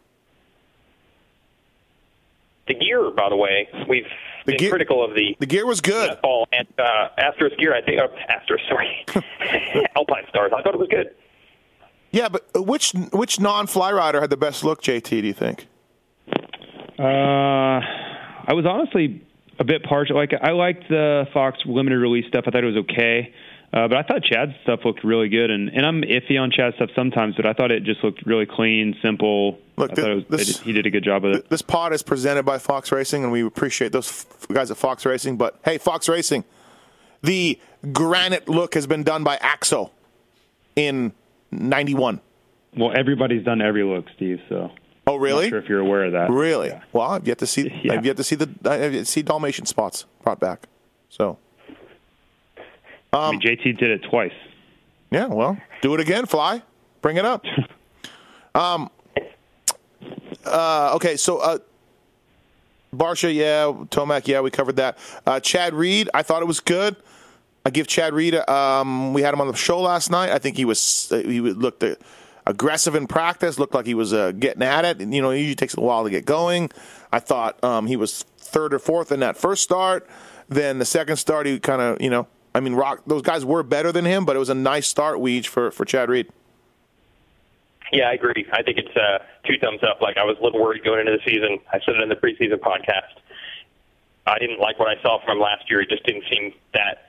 [2.70, 4.06] The gear, by the way, we've
[4.46, 6.18] The been gear- critical of the The gear was good.
[6.24, 7.74] all and uh, Astros gear.
[7.76, 9.06] I think uh, Astros, sorry,
[9.98, 10.52] Alpine Stars.
[10.56, 11.10] I thought it was good.
[12.12, 15.10] Yeah, but which which non fly rider had the best look, JT?
[15.10, 15.68] Do you think?
[16.98, 17.04] Uh,
[17.82, 19.22] I was honestly
[19.60, 20.16] a bit partial.
[20.16, 22.46] Like I liked the Fox limited release stuff.
[22.48, 23.34] I thought it was okay.
[23.72, 26.76] Uh, but I thought Chad's stuff looked really good, and, and I'm iffy on Chad's
[26.78, 29.60] stuff sometimes, but I thought it just looked really clean, simple.
[29.78, 31.50] Look, I thought it was, this- he did a good job of it.
[31.50, 35.06] This pod is presented by Fox Racing, and we appreciate those f- guys at Fox
[35.06, 35.38] Racing.
[35.38, 36.46] But hey, Fox Racing,
[37.22, 37.60] the
[37.94, 39.92] granite look has been done by Axo
[40.76, 41.12] in
[41.52, 42.22] '91.
[42.76, 44.40] Well, everybody's done every look, Steve.
[44.50, 44.72] So
[45.08, 45.44] Oh, I'm really?
[45.46, 46.30] not sure if you're aware of that.
[46.32, 46.70] Really?
[46.70, 46.82] Yeah.
[46.94, 47.70] Well, I've yet to see.
[47.84, 47.94] Yeah.
[47.94, 48.50] I've yet to see the.
[48.70, 50.68] I've yet to see Dalmatian spots brought back.
[51.10, 51.38] So
[53.14, 54.34] I mean, JT did it twice.
[55.12, 56.26] yeah, well, do it again.
[56.26, 56.62] Fly,
[57.02, 57.44] bring it up.
[58.56, 58.90] um.
[60.46, 60.94] Uh.
[60.96, 61.18] Okay.
[61.18, 61.60] So uh.
[62.94, 63.72] Barcia, yeah.
[63.90, 64.42] Tomac, yeah.
[64.42, 64.98] We covered that.
[65.26, 66.96] Uh, Chad Reed, I thought it was good.
[67.66, 68.34] I give Chad Reed.
[68.34, 70.32] Um, we had him on the show last night.
[70.32, 71.96] I think he was he looked uh,
[72.48, 73.60] aggressive in practice.
[73.60, 75.02] Looked like he was uh, getting at it.
[75.02, 76.72] You know, it usually takes a while to get going.
[77.12, 80.08] I thought um, he was third or fourth in that first start.
[80.48, 82.28] Then the second start, he kind of you know.
[82.54, 83.04] I mean, Rock.
[83.06, 85.86] Those guys were better than him, but it was a nice start, Weege, for for
[85.86, 86.30] Chad Reed.
[87.92, 88.46] Yeah, I agree.
[88.54, 90.02] I think it's uh, two thumbs up.
[90.02, 91.60] Like I was a little worried going into the season.
[91.72, 93.18] I said it in the preseason podcast.
[94.28, 95.82] I didn't like what I saw from him last year.
[95.82, 97.08] It just didn't seem that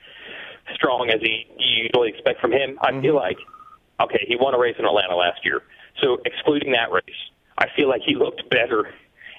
[0.73, 2.77] strong as he you usually expect from him.
[2.81, 3.01] I mm-hmm.
[3.01, 3.37] feel like
[4.01, 5.61] okay, he won a race in Atlanta last year.
[6.01, 7.21] So excluding that race,
[7.57, 8.93] I feel like he looked better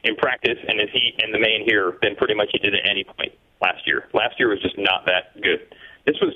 [0.04, 2.88] in practice and as he in the main here than pretty much he did at
[2.88, 4.08] any point last year.
[4.12, 5.74] Last year was just not that good.
[6.06, 6.34] This was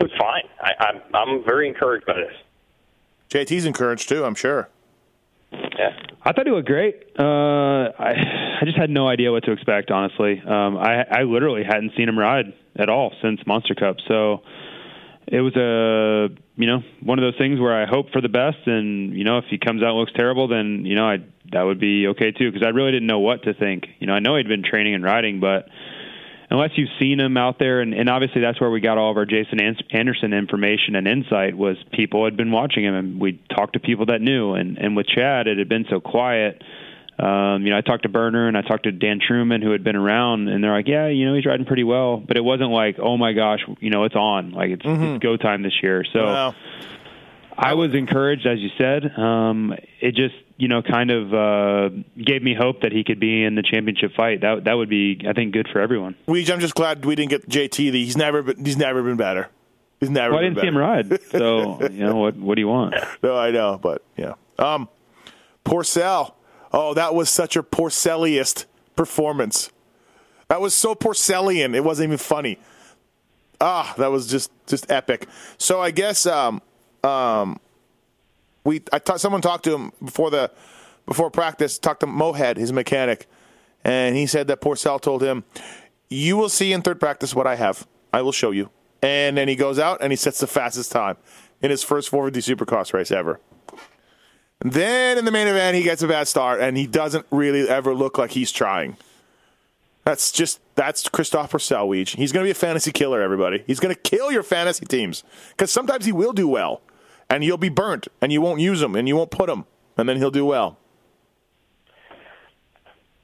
[0.00, 0.44] was fine.
[0.60, 2.34] I, I'm I'm very encouraged by this.
[3.30, 4.68] JT's encouraged too, I'm sure.
[5.52, 5.96] Yeah.
[6.24, 7.06] I thought he looked great.
[7.18, 9.90] Uh, I I just had no idea what to expect.
[9.90, 13.96] Honestly, um, I I literally hadn't seen him ride at all since Monster Cup.
[14.06, 14.42] So
[15.26, 18.66] it was a you know one of those things where I hope for the best,
[18.66, 21.18] and you know if he comes out and looks terrible, then you know I
[21.52, 23.88] that would be okay too because I really didn't know what to think.
[23.98, 25.68] You know I know he'd been training and riding, but
[26.52, 29.16] unless you've seen him out there, and, and obviously that's where we got all of
[29.16, 29.58] our Jason
[29.90, 34.06] Anderson information and insight was people had been watching him, and we talked to people
[34.06, 34.52] that knew.
[34.52, 36.62] And and with Chad, it had been so quiet.
[37.18, 39.82] Um, you know, I talked to Burner and I talked to Dan Truman, who had
[39.82, 42.70] been around, and they're like, "Yeah, you know, he's riding pretty well," but it wasn't
[42.70, 45.04] like, "Oh my gosh, you know, it's on, like it's, mm-hmm.
[45.04, 46.24] it's go time this year." So.
[46.24, 46.54] Wow.
[47.62, 49.16] I was encouraged, as you said.
[49.16, 51.88] Um, it just, you know, kind of uh,
[52.22, 54.40] gave me hope that he could be in the championship fight.
[54.40, 56.16] That that would be, I think, good for everyone.
[56.26, 57.94] We, I'm just glad we didn't get JT.
[57.94, 59.48] He's never been, he's never been better.
[60.00, 60.32] He's never.
[60.32, 62.36] Well, I didn't see him ride, so you know what?
[62.36, 62.96] What do you want?
[63.22, 64.34] No, I know, but yeah.
[64.58, 64.88] Um,
[65.64, 66.34] Pourcel.
[66.72, 68.64] Oh, that was such a Pourceliest
[68.96, 69.70] performance.
[70.48, 71.74] That was so Porcellian.
[71.74, 72.58] It wasn't even funny.
[73.60, 75.28] Ah, that was just just epic.
[75.56, 76.60] So I guess um,
[77.04, 77.58] um,
[78.64, 80.50] we I t- someone talked to him before the
[81.06, 81.78] before practice.
[81.78, 83.26] Talked to Mohead, his mechanic,
[83.84, 85.44] and he said that Pourcel told him,
[86.08, 87.86] "You will see in third practice what I have.
[88.12, 88.70] I will show you."
[89.02, 91.16] And then he goes out and he sets the fastest time
[91.60, 93.40] in his first 450 Supercross race ever.
[94.64, 97.96] then in the main event, he gets a bad start and he doesn't really ever
[97.96, 98.96] look like he's trying.
[100.04, 103.64] That's just that's Christophe Pourcel, He's going to be a fantasy killer, everybody.
[103.66, 106.80] He's going to kill your fantasy teams because sometimes he will do well
[107.32, 109.64] and you'll be burnt, and you won't use him, and you won't put him,
[109.96, 110.76] and then he'll do well.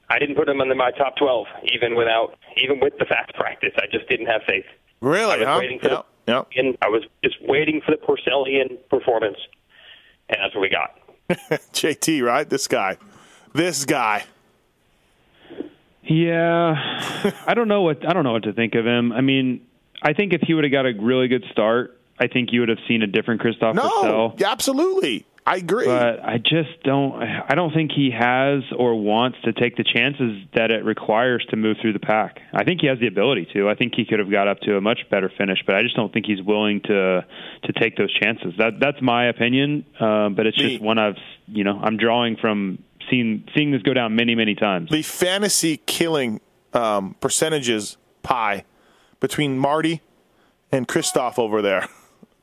[0.09, 3.71] I didn't put him under my top twelve, even without, even with the fast practice.
[3.77, 4.65] I just didn't have faith.
[4.99, 5.33] Really?
[5.33, 5.57] I was huh?
[5.59, 6.05] waiting for yep.
[6.25, 6.47] the, yep.
[6.55, 9.37] And I was just waiting for the Pourcelian performance,
[10.27, 10.95] and that's what we got.
[11.73, 12.49] JT, right?
[12.49, 12.97] This guy,
[13.53, 14.23] this guy.
[16.01, 19.11] Yeah, I don't know what I don't know what to think of him.
[19.11, 19.67] I mean,
[20.01, 22.69] I think if he would have got a really good start, I think you would
[22.69, 25.25] have seen a different Christophe no, absolutely.
[25.49, 25.85] I agree.
[25.85, 30.43] But I just don't I don't think he has or wants to take the chances
[30.53, 32.39] that it requires to move through the pack.
[32.53, 33.67] I think he has the ability to.
[33.67, 35.95] I think he could have got up to a much better finish, but I just
[35.95, 37.25] don't think he's willing to
[37.63, 38.53] to take those chances.
[38.59, 41.17] That that's my opinion, uh, but it's the, just one I've
[41.47, 44.91] you know I'm drawing from seeing seeing this go down many many times.
[44.91, 46.41] The fantasy killing
[46.73, 48.65] um, percentages pie
[49.19, 50.01] between Marty
[50.71, 51.87] and Christophe over there.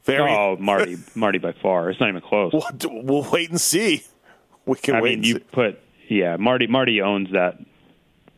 [0.07, 0.31] Very.
[0.31, 1.91] Oh, Marty, Marty by far.
[1.91, 2.53] It's not even close.
[2.53, 4.05] We'll, we'll wait and see.
[4.65, 5.19] We can I wait.
[5.19, 5.41] mean, you see.
[5.53, 6.67] put yeah, Marty.
[6.67, 7.59] Marty owns that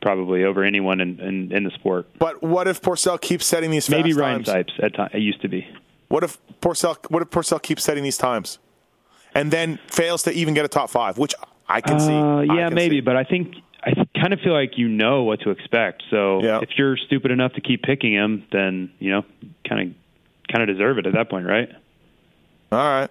[0.01, 2.09] probably over anyone in, in, in the sport.
[2.19, 3.87] But what if Pourcel keeps setting these?
[3.87, 4.05] Times?
[4.05, 4.73] Maybe Ryan times?
[4.83, 5.11] At time.
[5.13, 5.69] It used to be.
[6.09, 6.97] What if Pourcel?
[7.11, 8.59] What if Pourcel keeps setting these times,
[9.35, 11.35] and then fails to even get a top five, which
[11.69, 12.15] I can see.
[12.15, 13.01] Uh, yeah, maybe, see.
[13.01, 16.03] but I think I kind of feel like you know what to expect.
[16.11, 16.61] So yeah.
[16.63, 19.25] if you're stupid enough to keep picking him, then you know,
[19.69, 19.95] kind of
[20.51, 21.69] kind of deserve it at that point, right?
[22.73, 23.11] All right.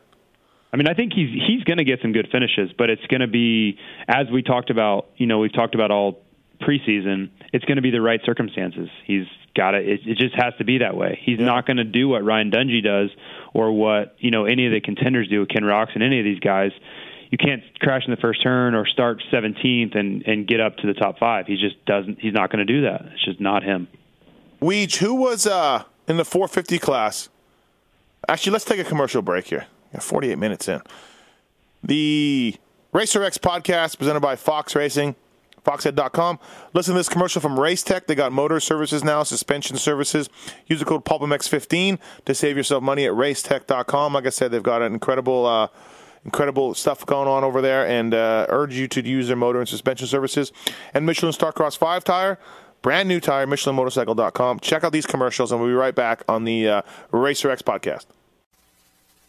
[0.71, 3.21] I mean, I think he's he's going to get some good finishes, but it's going
[3.21, 5.07] to be as we talked about.
[5.15, 6.21] You know, we've talked about all
[6.61, 7.29] preseason.
[7.53, 8.89] It's going to be the right circumstances.
[9.05, 9.25] He's
[9.55, 9.87] got it.
[9.87, 11.19] It, it just has to be that way.
[11.23, 11.45] He's yeah.
[11.45, 13.09] not going to do what Ryan Dungey does,
[13.53, 16.71] or what you know any of the contenders do, Ken Roczen any of these guys.
[17.31, 20.87] You can't crash in the first turn or start 17th and and get up to
[20.87, 21.47] the top five.
[21.47, 22.19] He just doesn't.
[22.19, 23.05] He's not going to do that.
[23.13, 23.87] It's just not him.
[24.61, 27.29] Weege, who was uh, in the 450 class
[28.27, 29.67] Actually, let's take a commercial break here.
[29.99, 30.81] 48 minutes in.
[31.81, 32.55] The
[32.91, 35.15] Racer X podcast presented by Fox Racing,
[35.65, 36.39] foxhead.com.
[36.73, 38.05] Listen to this commercial from Racetech.
[38.05, 40.29] They got motor services now, suspension services.
[40.67, 44.13] Use the code PulpMX15 to save yourself money at racetech.com.
[44.13, 45.45] Like I said, they've got an incredible.
[45.45, 45.67] Uh,
[46.25, 49.69] Incredible stuff going on over there, and uh, urge you to use their motor and
[49.69, 50.51] suspension services.
[50.93, 52.37] And Michelin Starcross 5 tire,
[52.87, 54.61] brand new tire, MichelinMotorcycle.com.
[54.61, 56.81] Check out these commercials, and we'll be right back on the uh,
[57.11, 58.05] Racer X podcast.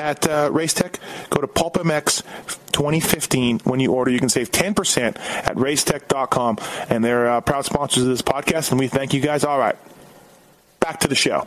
[0.00, 0.96] At uh, Racetech,
[1.28, 2.22] go to PulpMX
[2.72, 3.60] 2015.
[3.60, 6.58] When you order, you can save 10% at racetech.com.
[6.88, 9.44] And they're uh, proud sponsors of this podcast, and we thank you guys.
[9.44, 9.76] All right,
[10.80, 11.46] back to the show.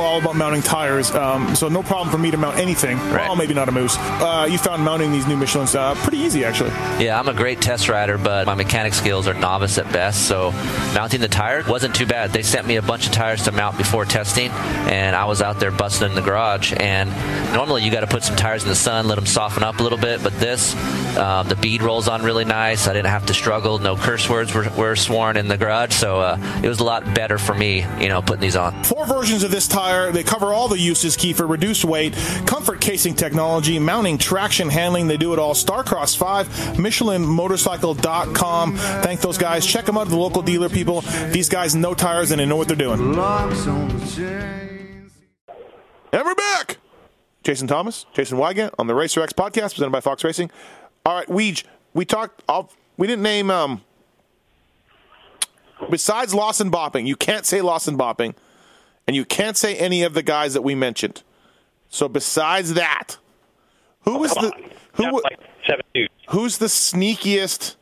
[0.00, 2.96] all about mounting tires, um, so no problem for me to mount anything.
[2.98, 3.28] Right.
[3.28, 3.96] Well, maybe not a moose.
[3.98, 6.70] Uh, you found mounting these new Michelin's uh, pretty easy, actually.
[7.02, 10.28] Yeah, I'm a great test rider, but my mechanic skills are novice at best.
[10.28, 10.52] So
[10.94, 12.30] mounting the tire wasn't too bad.
[12.30, 15.60] They sent me a bunch of tires to mount before testing, and I was out
[15.60, 16.72] there busting in the garage.
[16.76, 17.10] And
[17.52, 19.82] normally you got to put some tires in the sun, let them soften up a
[19.82, 20.22] little bit.
[20.22, 20.74] But this,
[21.16, 22.86] um, the bead rolls on really nice.
[22.86, 23.78] I didn't have to struggle.
[23.78, 27.14] No curse words were, were sworn in the garage, so uh, it was a lot
[27.14, 28.84] better for me, you know, putting these on.
[28.84, 29.77] Four versions of this tire.
[30.12, 31.48] They cover all the uses, Kiefer.
[31.48, 32.14] Reduced weight,
[32.46, 35.06] comfort casing technology, mounting, traction, handling.
[35.06, 35.54] They do it all.
[35.54, 38.76] Starcross 5, MichelinMotorcycle.com.
[38.76, 39.64] Thank those guys.
[39.64, 41.02] Check them out at the local dealer, people.
[41.30, 43.14] These guys know tires and they know what they're doing.
[46.12, 46.78] And we're back.
[47.44, 50.50] Jason Thomas, Jason Weigandt on the Racer X podcast presented by Fox Racing.
[51.06, 51.64] All right, Weege,
[51.94, 52.42] we talked.
[52.48, 53.50] I'll, we didn't name.
[53.50, 53.82] Um,
[55.88, 58.34] besides Lawson Bopping, you can't say Lawson Bopping,
[59.08, 61.24] and you can't say any of the guys that we mentioned.
[61.88, 63.16] So besides that,
[64.02, 64.52] who oh, was the
[64.92, 65.20] who?
[65.22, 65.40] Like
[66.28, 67.74] who's the sneakiest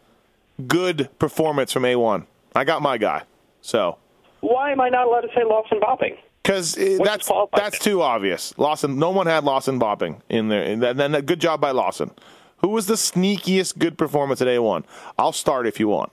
[0.66, 2.24] good performance from A1?
[2.55, 3.24] I got my guy.
[3.61, 3.99] So
[4.41, 6.16] Why am I not allowed to say Lawson Bopping?
[6.47, 8.57] because eh, that's that's too obvious.
[8.57, 10.62] Lawson, no one had Lawson bopping in there.
[10.62, 12.12] And then a good job by Lawson.
[12.59, 14.85] Who was the sneakiest good performance at A1?
[15.18, 16.12] I'll start if you want.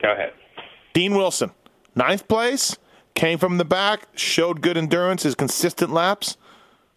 [0.00, 0.32] Go ahead.
[0.92, 1.50] Dean Wilson,
[1.94, 2.78] ninth place,
[3.20, 6.38] came from the back, showed good endurance, his consistent laps.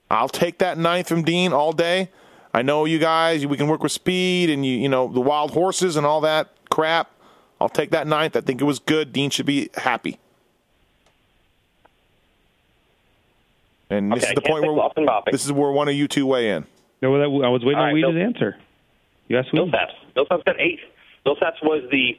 [0.10, 2.10] I'll take that ninth from Dean all day.
[2.54, 5.52] I know you guys, we can work with speed and you, you know the wild
[5.52, 7.12] horses and all that crap.
[7.60, 8.38] I'll take that ninth.
[8.38, 9.12] I think it was good.
[9.12, 10.18] Dean should be happy.
[13.90, 15.94] And this Okay, is the can't point say where Lawson this is where one of
[15.96, 16.66] you two weigh in.
[17.02, 17.14] No,
[17.44, 18.58] I was waiting All on right, Weede's Bill- answer.
[19.28, 19.60] You asked Weed.
[19.60, 19.94] Millsaps.
[20.16, 20.80] Millsaps got eighth.
[21.26, 22.18] Millsaps was the,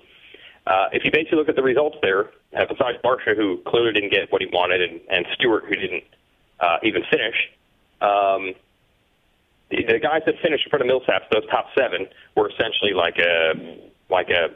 [0.66, 4.10] uh, if you basically look at the results there, uh, besides Barcia, who clearly didn't
[4.10, 6.04] get what he wanted, and, and Stewart, who didn't
[6.60, 7.36] uh, even finish,
[8.00, 8.54] um,
[9.70, 12.06] the, the guys that finished in front of Millsaps, those top seven,
[12.36, 13.78] were essentially like a,
[14.10, 14.48] like a,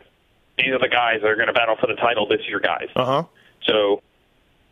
[0.57, 2.89] these are the guys that are going to battle for the title this year, guys.
[2.97, 3.23] Uh huh.
[3.67, 4.03] So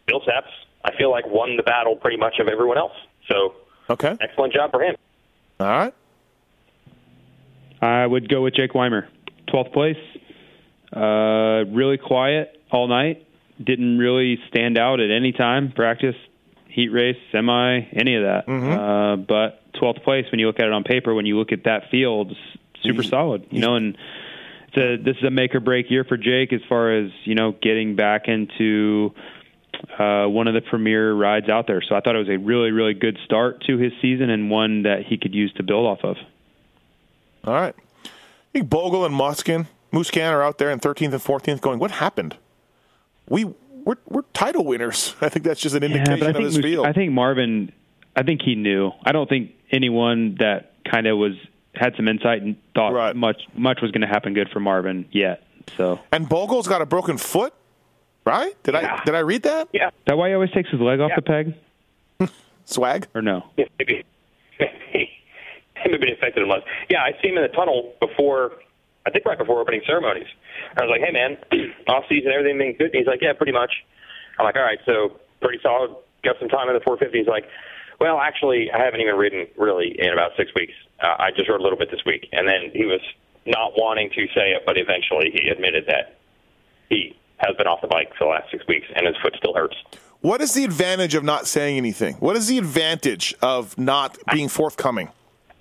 [0.09, 0.51] Millsaps,
[0.85, 2.93] I feel like won the battle pretty much of everyone else.
[3.29, 3.55] So
[3.91, 4.17] Okay.
[4.21, 4.97] excellent job for him.
[5.61, 5.95] All right.
[7.83, 9.09] I would go with Jake Weimer,
[9.49, 9.97] 12th place.
[10.93, 13.27] Uh, really quiet all night.
[13.63, 15.73] Didn't really stand out at any time.
[15.73, 16.17] Practice,
[16.69, 18.49] heat race, semi, any of that.
[18.79, 21.65] Uh, but 12th place, when you look at it on paper, when you look at
[21.65, 22.37] that field,
[22.83, 23.47] super solid.
[23.51, 23.97] You know, and
[24.69, 27.35] it's a, this is a make or break year for Jake as far as you
[27.35, 29.15] know getting back into
[29.99, 31.83] uh, one of the premier rides out there.
[31.83, 34.83] So I thought it was a really, really good start to his season and one
[34.83, 36.17] that he could use to build off of.
[37.45, 37.75] All right.
[38.05, 38.09] I
[38.53, 39.15] think Bogle and
[39.93, 42.37] Musquin, Musquin are out there in 13th and 14th going, what happened?
[43.29, 43.45] We,
[43.85, 45.15] we're, we're title winners.
[45.21, 46.87] I think that's just an indication yeah, of think this Mus- field.
[46.87, 47.73] I think Marvin.
[48.15, 48.93] I think he knew.
[49.05, 51.33] I don't think anyone that kind of was
[51.75, 53.15] had some insight and thought Right.
[53.15, 55.43] much much was going to happen good for Marvin yet.
[55.77, 57.53] So and Bogle's got a broken foot,
[58.25, 58.55] right?
[58.63, 59.69] Did I did I read that?
[59.75, 61.17] Yeah, is that why he always takes his leg off Yeah.
[61.17, 61.23] the
[62.19, 62.31] peg,
[62.65, 63.09] Swag.
[63.15, 63.45] or no?
[63.59, 64.05] yeah maybe.
[64.59, 65.11] Maybe
[65.91, 66.63] maybe it affected him less.
[66.89, 68.53] Yeah, I see him in the tunnel before.
[69.07, 70.27] I think right before opening ceremonies.
[70.77, 71.39] I was like, "Hey, man,
[71.89, 73.71] off season, everything being good." And he's like, "Yeah, pretty much."
[74.39, 75.95] I'm like, "All right, so pretty solid.
[76.25, 77.45] Got some time in the 450." He's like,
[78.01, 80.75] "Well, actually, I haven't even ridden really in about six weeks.
[81.01, 83.01] Uh, I just rode a little bit this week." And then he was
[83.47, 86.19] not wanting to say it, but eventually he admitted that
[86.89, 89.55] he has been off the bike for the last six weeks, and his foot still
[89.55, 89.77] hurts.
[90.21, 92.15] What is the advantage of not saying anything?
[92.15, 95.11] What is the advantage of not being forthcoming?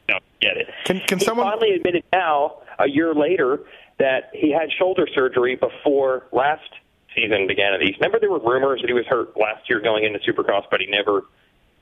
[0.07, 0.67] don't get it.
[0.85, 3.61] Can- can he someone- finally admitted now, a year later,
[3.99, 6.69] that he had shoulder surgery before last
[7.15, 7.99] season began at East.
[7.99, 10.87] Remember there were rumors that he was hurt last year going into Supercross, but he
[10.87, 11.23] never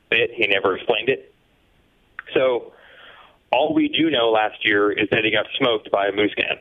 [0.10, 0.32] bit.
[0.34, 1.34] He never explained it.
[2.34, 2.74] So
[3.52, 6.60] all we do know last year is that he got smoked by a Musquin.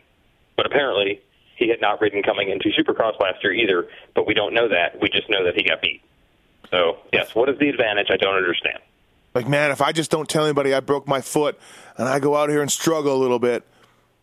[0.56, 1.20] But apparently
[1.56, 5.00] he had not ridden coming into Supercross last year either, but we don't know that.
[5.00, 6.02] We just know that he got beat.
[6.70, 8.08] So, yes, what is the advantage?
[8.10, 8.78] I don't understand.
[9.34, 11.58] Like, man, if I just don't tell anybody I broke my foot
[11.96, 13.64] and I go out here and struggle a little bit,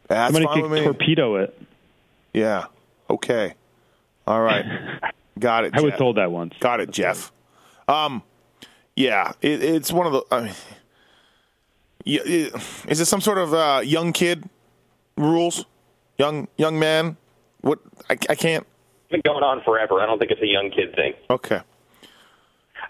[0.10, 0.84] that's Somebody fine could me.
[0.84, 1.62] torpedo it.
[2.34, 2.66] Yeah.
[3.10, 3.54] Okay.
[4.28, 4.66] All right.
[5.40, 5.74] Got it.
[5.76, 6.54] I was told that once.
[6.60, 7.32] Got it, Jeff.
[7.88, 8.22] Um,
[8.96, 10.24] yeah, it, it's one of the.
[10.30, 10.54] I mean,
[12.04, 12.54] yeah, it,
[12.88, 14.44] is it some sort of uh, young kid
[15.16, 15.66] rules?
[16.18, 17.16] Young young man?
[17.62, 17.80] What?
[18.10, 18.68] I, I can't.
[19.04, 20.02] It's been going on forever.
[20.02, 21.14] I don't think it's a young kid thing.
[21.30, 21.62] Okay.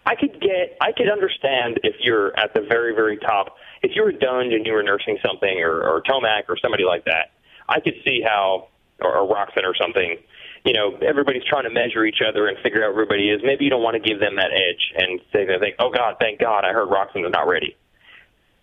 [0.05, 3.57] I could get, I could understand if you're at the very, very top.
[3.82, 7.05] If you were Dunge and you were nursing something, or, or Tomac, or somebody like
[7.05, 7.32] that,
[7.67, 8.67] I could see how,
[9.01, 10.17] or, or Roczen or something.
[10.65, 13.41] You know, everybody's trying to measure each other and figure out where everybody is.
[13.43, 16.17] Maybe you don't want to give them that edge and say they think, "Oh God,
[16.19, 17.77] thank God, I heard Roczen is not ready."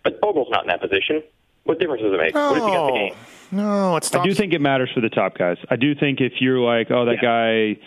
[0.03, 1.23] But Bogle's not in that position.
[1.63, 2.35] What difference does it make?
[2.35, 3.15] What if he got the game?
[3.51, 4.07] No, it's.
[4.07, 4.23] stops.
[4.23, 5.57] I do think it matters for the top guys.
[5.69, 7.77] I do think if you're like, oh, that guy,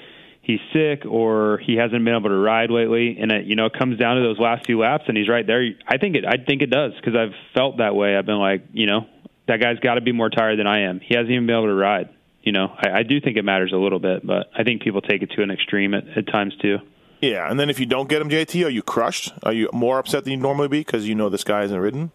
[0.43, 3.73] he's sick or he hasn't been able to ride lately, and it you know it
[3.79, 5.63] comes down to those last few laps, and he's right there.
[5.87, 6.25] I think it.
[6.27, 8.17] I think it does because I've felt that way.
[8.17, 9.07] I've been like, you know,
[9.49, 11.01] that guy's got to be more tired than I am.
[11.01, 12.09] He hasn't even been able to ride.
[12.43, 15.03] You know, I, I do think it matters a little bit, but I think people
[15.03, 16.79] take it to an extreme at, at times too.
[17.21, 19.31] Yeah, and then if you don't get him, JT, are you crushed?
[19.43, 22.13] Are you more upset than you normally be because you know this guy isn't ridden?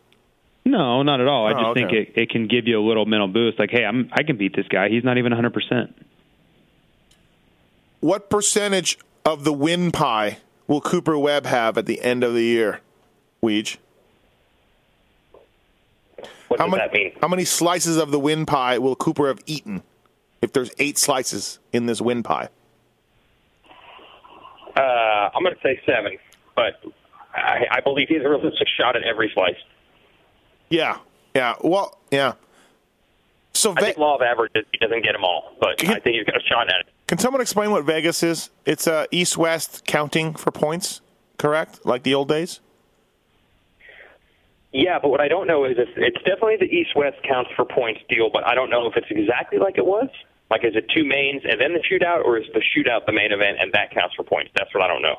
[0.66, 1.46] No, not at all.
[1.46, 3.60] I Oh, just think it, it can give you a little mental boost.
[3.60, 4.90] Like, hey, I'm I can beat this guy.
[4.90, 5.54] He's not even 100.
[5.54, 5.96] percent
[8.00, 10.38] What percentage of the win pie
[10.68, 12.82] will Cooper Webb have at the end of the year?
[13.44, 13.78] Weege.
[16.48, 17.12] What How does many, that mean?
[17.22, 19.82] how many slices of the win pie will Cooper have eaten
[20.42, 22.50] if there's eight slices in this win pie?
[24.76, 24.82] Uh,
[25.34, 26.18] I'm going to say seven,
[26.56, 26.82] but
[27.34, 29.56] I, I believe he has a realistic shot at every slice.
[30.70, 31.00] Yeah,
[31.36, 31.56] yeah.
[31.62, 32.34] Well, yeah.
[33.54, 36.26] So I think law of averages, he doesn't get them all, but I think he's
[36.26, 36.88] got a shot at it.
[37.08, 38.50] Can someone explain what Vegas is?
[38.66, 41.02] It's uh, east-west counting for points,
[41.38, 41.86] correct?
[41.86, 42.60] Like the old days.
[44.72, 48.02] Yeah, but what I don't know is if it's definitely the East-West counts for points
[48.10, 50.10] deal, but I don't know if it's exactly like it was.
[50.52, 53.32] Like, is it two mains and then the shootout, or is the shootout the main
[53.32, 54.52] event and that counts for points?
[54.54, 55.16] That's what I don't know.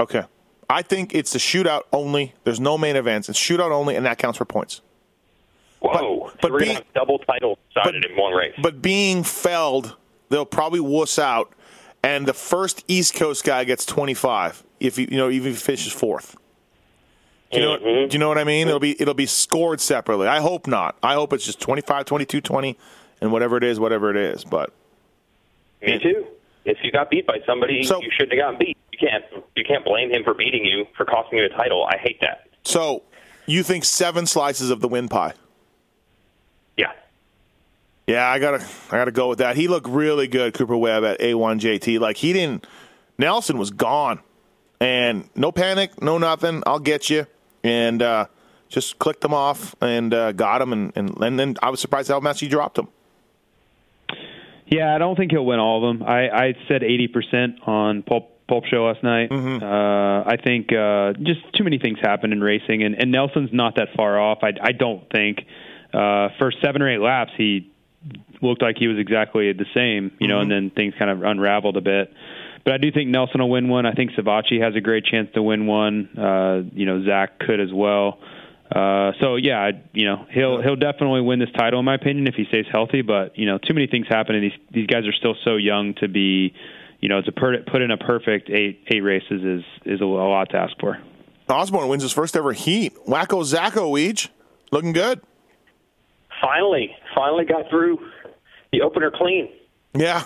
[0.00, 0.24] Okay.
[0.68, 2.34] I think it's the shootout only.
[2.42, 3.28] There's no main events.
[3.28, 4.80] It's shootout only, and that counts for points.
[5.80, 6.32] Whoa!
[6.40, 8.54] but we're being- double titles decided in one race.
[8.62, 9.96] But being felled,
[10.32, 11.52] they'll probably wuss out,
[12.02, 15.62] and the first East Coast guy gets 25 if he, you know even if he
[15.62, 16.36] finishes fourth.
[17.52, 17.76] Do you know?
[17.76, 18.08] Mm-hmm.
[18.08, 18.66] Do you know what I mean?
[18.66, 20.26] It'll be it'll be scored separately.
[20.26, 20.96] I hope not.
[21.02, 22.78] I hope it's just 25, 22, 20,
[23.20, 24.42] and whatever it is, whatever it is.
[24.44, 24.72] But
[25.82, 26.26] Me too.
[26.64, 28.78] If you got beat by somebody, So- you shouldn't have gotten beat.
[28.92, 29.24] You can't.
[29.56, 31.84] You can't blame him for beating you for costing you a title.
[31.84, 32.46] I hate that.
[32.64, 33.02] so
[33.46, 35.34] you think seven slices of the win pie?
[38.06, 38.28] Yeah.
[38.28, 39.56] I gotta I gotta go with that.
[39.56, 42.00] He looked really good, Cooper Webb at A1 JT.
[42.00, 42.66] Like he didn't.
[43.18, 44.20] Nelson was gone,
[44.80, 46.62] and no panic, no nothing.
[46.66, 47.26] I'll get you,
[47.62, 48.26] and uh,
[48.68, 52.08] just clicked them off and uh, got him, and, and and then I was surprised
[52.08, 52.88] how much he dropped them.
[54.72, 56.08] Yeah, I don't think he'll win all of them.
[56.08, 59.28] I, I said 80% on Pulp, Pulp Show last night.
[59.28, 59.62] Mm-hmm.
[59.62, 63.76] Uh, I think uh, just too many things happen in racing, and, and Nelson's not
[63.76, 64.38] that far off.
[64.42, 65.40] I, I don't think.
[65.92, 67.70] Uh, for seven or eight laps, he
[68.40, 70.50] looked like he was exactly the same, you know, Mm-hmm.
[70.50, 72.12] and then things kind of unraveled a bit.
[72.64, 73.86] But I do think Nelson will win one.
[73.86, 76.08] I think Savatgy has a great chance to win one.
[76.16, 78.18] Uh, you know, Zach could as well.
[78.70, 82.26] Uh, so yeah, I, you know he'll he'll definitely win this title in my opinion
[82.26, 83.02] if he stays healthy.
[83.02, 85.94] But you know, too many things happen, and these these guys are still so young
[85.94, 86.54] to be,
[87.00, 90.06] you know, to per, put in a perfect eight eight races is is a, a
[90.06, 90.98] lot to ask for.
[91.48, 92.94] Osborne wins his first ever heat.
[93.06, 94.28] Wacko Zacko Weege,
[94.70, 95.20] looking good.
[96.42, 97.98] Finally, finally got through
[98.72, 99.48] the opener clean.
[99.94, 100.24] Yeah,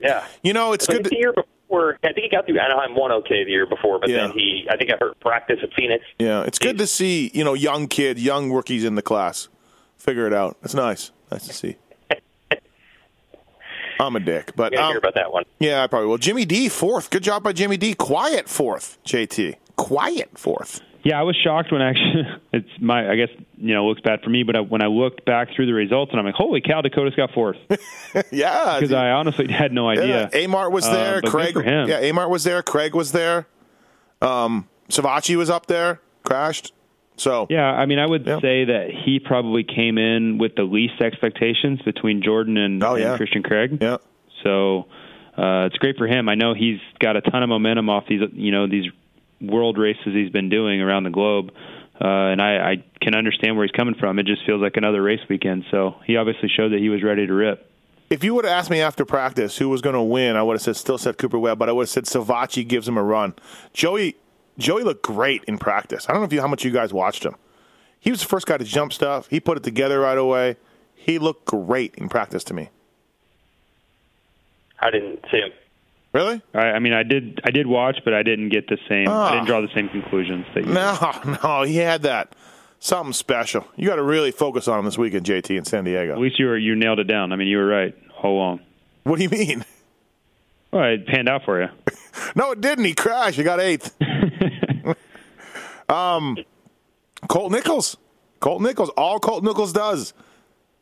[0.00, 0.24] Yeah.
[0.42, 0.96] you know it's good.
[0.96, 3.66] think the To, year before, I think he got through Anaheim one okay the year
[3.66, 4.26] before, but Yeah.
[4.26, 6.04] then he, I think I heard practice at Phoenix.
[6.18, 9.48] yeah, it's good to see you know young kid, young rookies in the class
[9.96, 10.56] figure it out.
[10.62, 11.76] It's nice, nice to see.
[13.98, 15.44] I'm a dick, but um, hear about that one.
[15.58, 16.18] yeah, I probably will.
[16.18, 17.08] Jimmy D fourth.
[17.10, 17.94] Good job by Jimmy D.
[17.94, 18.98] Quiet fourth.
[19.04, 19.56] JT.
[19.76, 20.80] Quiet fourth.
[21.06, 23.08] Yeah, I was shocked when actually it's my.
[23.08, 23.28] I guess
[23.58, 25.72] you know it looks bad for me, but I, when I looked back through the
[25.74, 27.56] results and I'm like, holy cow, Decotis got fourth
[28.32, 30.28] yeah, because I honestly had no idea.
[30.32, 31.20] Yeah, Amart was Uh, there.
[31.20, 31.54] good Craig.
[31.56, 32.62] Yeah, Amart was there.
[32.62, 33.46] Craig was there.
[34.20, 36.00] Um, Savatgy was up there.
[36.24, 36.72] Crashed.
[37.16, 38.40] So Yeah, I mean, I would Yeah.
[38.40, 43.16] say that he probably came in with the least expectations between Jordan and, Oh, yeah.
[43.16, 43.78] Christian Craig.
[43.80, 43.96] yeah,
[44.42, 44.86] So
[45.38, 46.28] uh, it's great for him.
[46.28, 48.90] I know he's got a ton of momentum off these, you know, these
[49.40, 51.50] world races he's been doing around the globe,
[52.00, 54.18] uh, and I, I can understand where he's coming from.
[54.18, 55.64] It just feels like another race weekend.
[55.70, 57.70] So he obviously showed that he was ready to rip.
[58.10, 60.54] if you would have asked me after practice who was going to win, I would
[60.54, 63.02] have said still said Cooper Webb, but I would have said Savatgy gives him a
[63.02, 63.34] run.
[63.72, 64.16] Joey
[64.58, 66.06] Joey looked great in practice.
[66.08, 67.34] I don't know if you how much you guys watched him.
[67.98, 69.26] He was the first guy to jump stuff.
[69.28, 70.56] He put it together right away.
[70.94, 72.70] He looked great in practice to me.
[74.80, 75.52] I didn't see him.
[76.16, 76.40] Really?
[76.54, 79.06] I, I mean, I did, I did watch, but I didn't get the same.
[79.06, 79.30] Ah.
[79.30, 80.72] I didn't draw the same conclusions that you.
[80.72, 82.34] No, no, he had that
[82.78, 83.66] something special.
[83.76, 86.12] You got to really focus on him this weekend, JT in San Diego.
[86.12, 87.32] At least you were, you nailed it down.
[87.32, 88.60] I mean, you were right all along.
[89.02, 89.64] What do you mean?
[90.72, 91.68] Well, it panned out for you.
[92.34, 92.84] No, it didn't.
[92.84, 93.36] He crashed.
[93.36, 93.94] He got eighth.
[95.90, 96.38] um,
[97.28, 97.98] Colt Nichols.
[98.40, 98.88] Colt Nichols.
[98.90, 100.14] All Colt Nichols does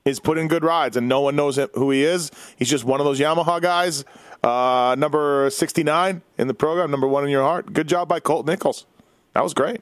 [0.05, 2.31] is put in good rides, and no one knows who he is.
[2.57, 4.05] He's just one of those Yamaha guys.
[4.45, 7.73] Uh, number 69 in the program, number one in your heart.
[7.73, 8.85] Good job by Colt Nichols.
[9.33, 9.81] That was great.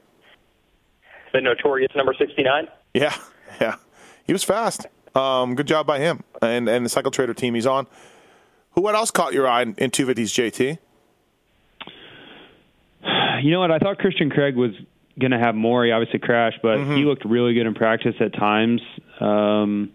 [1.33, 2.67] The notorious number 69.
[2.93, 3.15] Yeah,
[3.61, 3.75] yeah.
[4.25, 4.87] He was fast.
[5.15, 7.87] Um, good job by him and, and the Cycle Trader team he's on.
[8.71, 10.79] Who what else caught your eye in, in 250s, JT?
[13.43, 13.71] You know what?
[13.71, 14.71] I thought Christian Craig was
[15.19, 15.83] going to have more.
[15.85, 16.95] He obviously crashed, but Mm-hmm.
[16.95, 18.81] he looked really good in practice at times.
[19.19, 19.91] Um,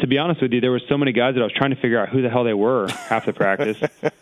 [0.00, 1.76] to be honest with you, there were so many guys that I was trying to
[1.80, 3.80] figure out who the hell they were half the practice.
[4.02, 4.12] uh,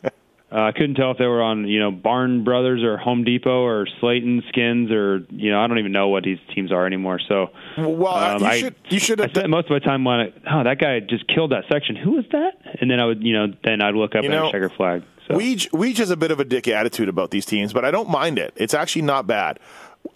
[0.51, 3.87] I couldn't tell if they were on, you know, Barn Brothers or Home Depot or
[4.01, 7.20] Slayton Skins or, you know, I don't even know what these teams are anymore.
[7.29, 10.07] So, Well, um, you I, should you should I have spent most of my time
[10.07, 11.97] on, oh, that guy just killed that section.
[11.97, 12.53] Who was that?
[12.81, 14.70] And then I would, you know, then I'd look up You at know, a checker
[14.70, 15.03] flag.
[15.26, 15.35] So.
[15.35, 18.09] Weege, Weege has a bit of a dick attitude about these teams, but I don't
[18.09, 18.55] mind it.
[18.57, 19.59] It's actually not bad.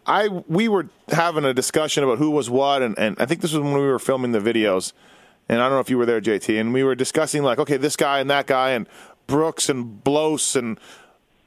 [0.06, 3.52] I we were having a discussion about who was what, and, and I think this
[3.52, 4.92] was when we were filming the videos,
[5.52, 7.76] and I don't know if you were there, JT, and we were discussing like, okay,
[7.76, 8.86] this guy and that guy, and
[9.26, 10.80] Brooks and Blos and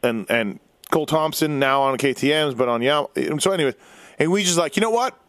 [0.03, 0.59] and and
[0.91, 3.07] Cole Thompson now on KTM's, but on Yam.
[3.39, 3.73] So anyway,
[4.19, 5.19] and we just like, you know what?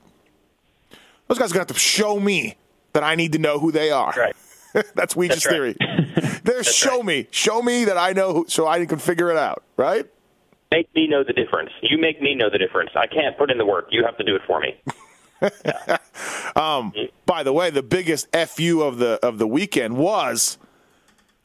[1.26, 2.56] Those guys are gonna have to show me
[2.92, 4.12] that I need to know who they are.
[4.14, 4.36] Right.
[4.94, 5.76] That's Weege's That's right.
[5.78, 6.40] theory.
[6.44, 9.62] There's show me, show me that I know, who, so I can figure it out.
[9.78, 10.04] Right?
[10.70, 11.70] Make me know the difference.
[11.80, 12.90] You make me know the difference.
[12.94, 13.88] I can't put in the work.
[13.90, 14.76] You have to do it for me.
[16.56, 16.94] Um,
[17.26, 20.56] by the way, the biggest fu of the of the weekend was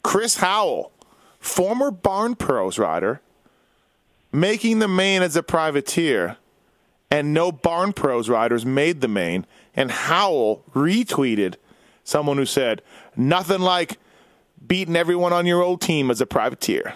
[0.02, 0.90] Chris Howell,
[1.38, 3.20] former Barn Pros rider,
[4.32, 6.38] making the main as a privateer,
[7.10, 9.46] and no Barn Pros riders made the main.
[9.76, 11.56] And Howell retweeted
[12.04, 12.80] someone who said,
[13.14, 13.98] "Nothing like
[14.66, 16.94] beating everyone on your old team as a privateer."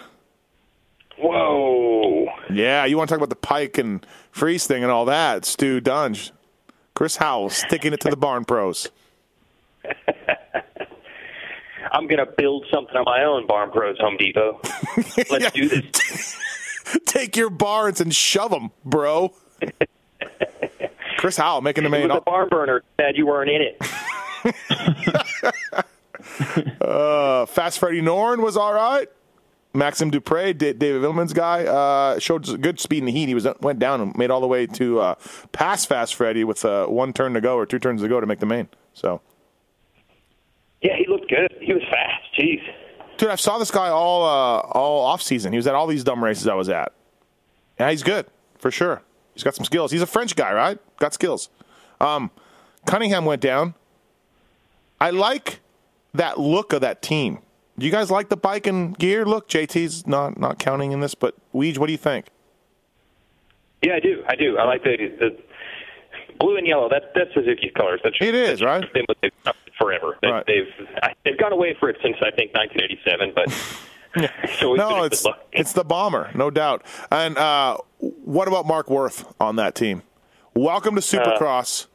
[1.19, 2.27] Whoa.
[2.51, 5.45] Yeah, you want to talk about the Peick and Friese thing and all that?
[5.45, 6.31] Stu Dunge,
[6.97, 8.89] Chris Howell sticking it to the Barn Pros.
[11.91, 14.59] I'm going to build something on my own, Barn Pros Home Depot.
[15.29, 16.35] Let's do this.
[17.05, 19.31] Take your barns and shove them, bro.
[21.17, 22.07] Chris Howell making the It main.
[22.09, 22.81] was a barn burner.
[22.99, 23.79] Sad you weren't in it.
[26.81, 29.07] Uh, Fast Freddie Noren was all right.
[29.77, 33.27] Maxime Desprey, D- David Vuillemin's guy, uh, showed good speed in the heat.
[33.27, 35.15] He was went down and made all the way to uh,
[35.51, 38.25] pass fast Freddy with uh, one turn to go or two turns to go to
[38.25, 38.67] make the main.
[38.93, 39.21] So,
[40.81, 41.55] Yeah, he looked good.
[41.61, 42.23] He was fast.
[42.37, 42.61] Jeez.
[43.17, 45.53] dude, I saw this guy all uh, all off season.
[45.53, 46.91] He was at all these dumb races I was at.
[47.79, 48.25] Yeah, he's good
[48.57, 49.01] for sure.
[49.35, 49.91] He's got some skills.
[49.91, 50.79] He's a French guy, right?
[50.99, 51.49] Got skills.
[52.01, 52.31] Um,
[52.87, 53.75] Cunningham went down.
[54.99, 55.59] I like
[56.15, 57.39] that look of that team.
[57.79, 59.47] Do you guys like the bike and gear look?
[59.47, 62.27] JT's not not counting in this, but Weege, what do you think?
[63.83, 64.23] Yeah, I do.
[64.27, 64.57] I do.
[64.57, 65.37] I like the the
[66.39, 66.89] blue and yellow.
[66.89, 67.99] That's that's Suzuki's colors.
[68.03, 68.93] That's It is, that's right?
[68.93, 69.33] Been with it
[69.77, 70.17] forever.
[70.21, 70.45] They, Right.
[70.47, 70.87] They've
[71.23, 73.47] they've gone away for it since I think 1987, but
[74.59, 76.83] been No, it's it's the bomber, no doubt.
[77.11, 80.01] And uh, what about Mark Worth on that team?
[80.55, 81.85] Welcome to Supercross.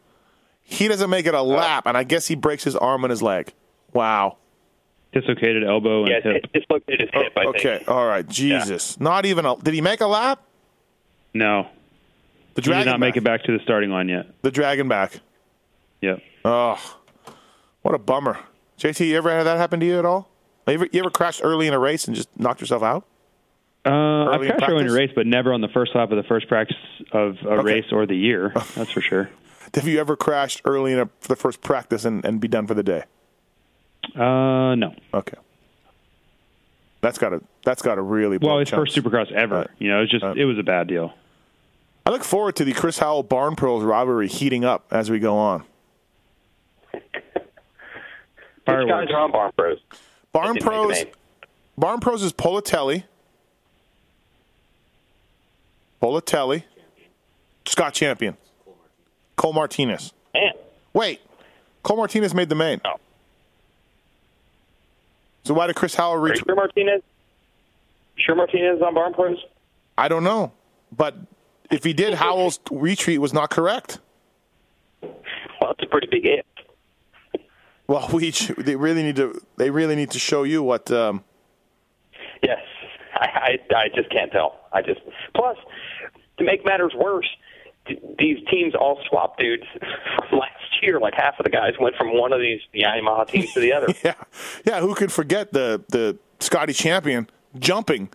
[0.63, 3.23] he doesn't make it a lap, and I guess he breaks his arm and his
[3.23, 3.53] leg.
[3.93, 4.37] Wow.
[5.13, 6.45] Dislocated elbow and yeah, hip.
[6.55, 7.33] it, it's his hip.
[7.37, 7.89] I Okay, think.
[7.91, 8.27] all right.
[8.27, 9.57] Jesus, not even a.
[9.57, 10.43] Did he make a lap?
[11.35, 11.65] No,
[12.55, 14.27] The he did dragon not make it back to the starting line yet.
[14.43, 15.21] The dragon back.
[16.01, 16.21] Yep.
[16.45, 16.97] Oh,
[17.83, 18.39] what a bummer.
[18.79, 20.29] JT, you ever had that happen to you at all?
[20.67, 23.07] You ever, you ever crashed early in a race and just knocked yourself out?
[23.85, 26.11] Uh, I've Early in crashed early in a race, but never on the first lap
[26.11, 26.77] of the first practice
[27.13, 27.63] of a Okay.
[27.75, 28.53] race or the year.
[28.75, 29.29] That's for sure.
[29.75, 32.67] Have you ever crashed early in a, for the first practice and, and be done
[32.67, 33.05] for the day?
[34.15, 34.95] Uh, no.
[35.15, 35.37] Okay.
[37.01, 38.95] That's got to that's got to really Well, his chunks.
[38.95, 39.57] first Supercross ever.
[39.61, 39.69] Right.
[39.79, 40.37] You know, it's just Right.
[40.37, 41.13] it was a bad deal.
[42.07, 45.37] I look forward to the Chris Howell Barn Pros rivalry heating up as we go
[45.37, 45.65] on.
[46.93, 47.43] Which guys
[48.67, 49.13] Fireworks.
[49.13, 49.79] are on Barn Pros?
[50.33, 51.05] Barn Pros.
[51.79, 53.05] Barn Pros is Politelli,
[56.01, 56.65] Politelli,
[57.67, 58.37] Scott Champion,
[59.37, 60.13] Cole Martinez.
[60.35, 60.53] Man,
[60.93, 61.21] Wait,
[61.83, 62.81] Cole Martinez made the main.
[62.85, 62.97] No.
[65.45, 66.43] So why did Chris Howell are reach?
[66.47, 67.03] sure Martinez?
[68.17, 69.39] Sure Martinez on Barn Pros?
[69.99, 70.53] I don't know,
[70.97, 71.17] but
[71.71, 73.99] if he did, Howell's retreat was not correct.
[75.03, 76.47] Well, it's a pretty big if.
[77.87, 80.91] Well, we they really need to they really need to show you what.
[80.91, 81.25] Um,
[82.43, 82.59] Yes,
[83.15, 84.61] I, I I just can't tell.
[84.73, 85.01] I just
[85.35, 85.57] plus
[86.39, 87.29] to make matters worse,
[87.87, 89.65] th- these teams all swap dudes
[90.29, 91.01] from last year.
[91.01, 93.89] Like half of the guys went from one of these Yamaha teams to the other.
[94.05, 94.15] yeah,
[94.65, 94.81] yeah.
[94.81, 97.29] Who could forget the the Scotty champion
[97.59, 98.11] jumping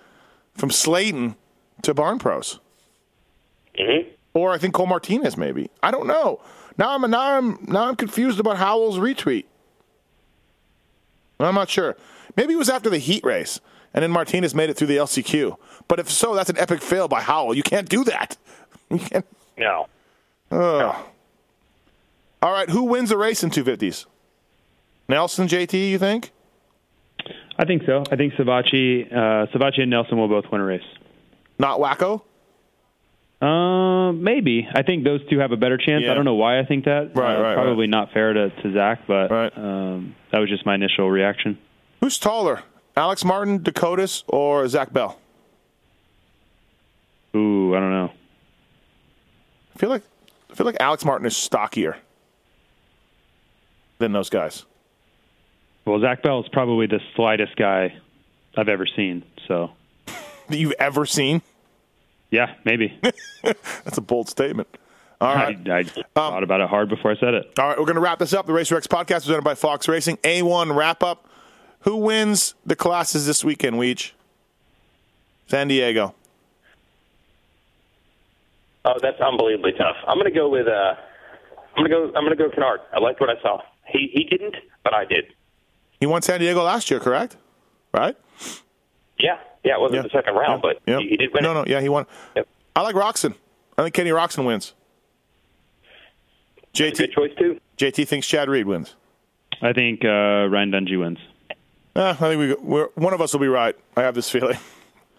[0.55, 1.35] from Slayton
[1.83, 2.59] to Barn Pros?
[3.77, 5.69] hmm or I think Cole Martinez maybe.
[5.81, 6.39] I don't know.
[6.77, 9.47] Now I'm now I'm now I'm confused about Howell's retreat.
[11.39, 11.95] I'm not sure.
[12.35, 13.59] Maybe it was after the heat race,
[13.93, 15.57] and then Martinez made it through the LCQ.
[15.87, 17.55] But if so, that's an epic fail by Howell.
[17.55, 18.37] You can't do that.
[18.89, 19.25] You can't.
[20.49, 20.95] No,
[22.41, 24.05] All right, who wins the race in 250s?
[25.09, 26.31] Nelson, JT, you think?
[27.57, 28.03] I think so.
[28.11, 30.83] I think Savatgy, uh, Savatgy and Nelson will both win a race.
[31.57, 32.21] Not Wacko?
[33.43, 34.67] Um, maybe.
[34.73, 36.03] I think those two have a better chance.
[36.05, 36.11] Yeah.
[36.11, 37.15] I don't know why I think that.
[37.15, 39.57] Right, Uh, right, Probably not fair to, to Zach, but Right.
[39.57, 41.57] um, that was just my initial reaction.
[42.01, 42.61] Who's taller,
[42.95, 45.19] Alex Martin, Decotis, or Zach Bell?
[47.35, 48.11] Ooh, I don't know.
[49.75, 50.03] I feel like
[50.51, 51.97] I feel like Alex Martin is stockier
[53.99, 54.65] than those guys.
[55.85, 57.97] Well, Zach Bell is probably the slightest guy
[58.55, 59.23] I've ever seen.
[59.47, 59.71] So,
[60.49, 61.41] That you've ever seen?
[62.31, 62.99] yeah, maybe.
[63.43, 64.67] That's a bold statement.
[65.19, 65.57] All right.
[65.69, 65.83] I, I
[66.13, 67.51] thought about it hard before I said it.
[67.57, 68.45] All right, we're going to wrap this up.
[68.45, 70.17] The Racer X podcast is presented by Fox Racing.
[70.17, 71.27] A1 wrap up.
[71.81, 74.11] Who wins the classes this weekend, Weech?
[75.47, 76.13] San Diego.
[78.85, 79.95] oh, that's unbelievably tough.
[80.07, 80.95] I'm going to go with uh,
[81.75, 82.79] I'm going to go I'm going to go Canard.
[82.93, 83.61] I liked what I saw.
[83.89, 85.33] He he didn't, but I did.
[85.99, 87.37] He won San Diego last year, correct?
[87.93, 88.15] Right?
[89.17, 89.75] Yeah, yeah.
[89.75, 90.01] It wasn't Yeah.
[90.03, 90.99] the second round, but Yeah.
[90.99, 91.43] he, he did win.
[91.43, 91.53] No, it.
[91.55, 92.05] no, yeah, he won.
[92.35, 92.47] Yep.
[92.75, 93.33] I like Roczen.
[93.77, 94.73] I think Kenny Roczen wins.
[96.75, 97.59] Good JT, choice too.
[97.77, 98.95] JT thinks Chad Reed wins.
[99.61, 101.17] I think uh, Ryan Dungey wins.
[101.95, 103.75] Eh, I think we, we're, one of us will be right.
[103.95, 104.57] I have this feeling.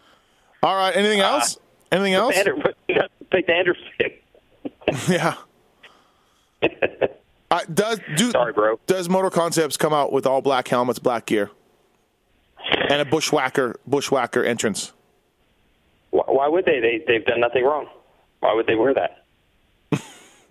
[0.62, 1.58] All right, anything else?
[1.90, 2.36] anything else?
[2.36, 2.54] Ander,
[3.32, 4.24] take the Anders pick.
[5.08, 5.34] Yeah.
[7.58, 8.78] Uh, does do, Sorry, bro.
[8.86, 11.50] Does MotoConcepts come out with all black helmets, black gear,
[12.90, 14.92] and a bushwhacker bushwhacker entrance?
[16.10, 16.80] Why, why would they?
[16.80, 17.86] They they've done nothing wrong.
[18.40, 19.24] Why would they wear that?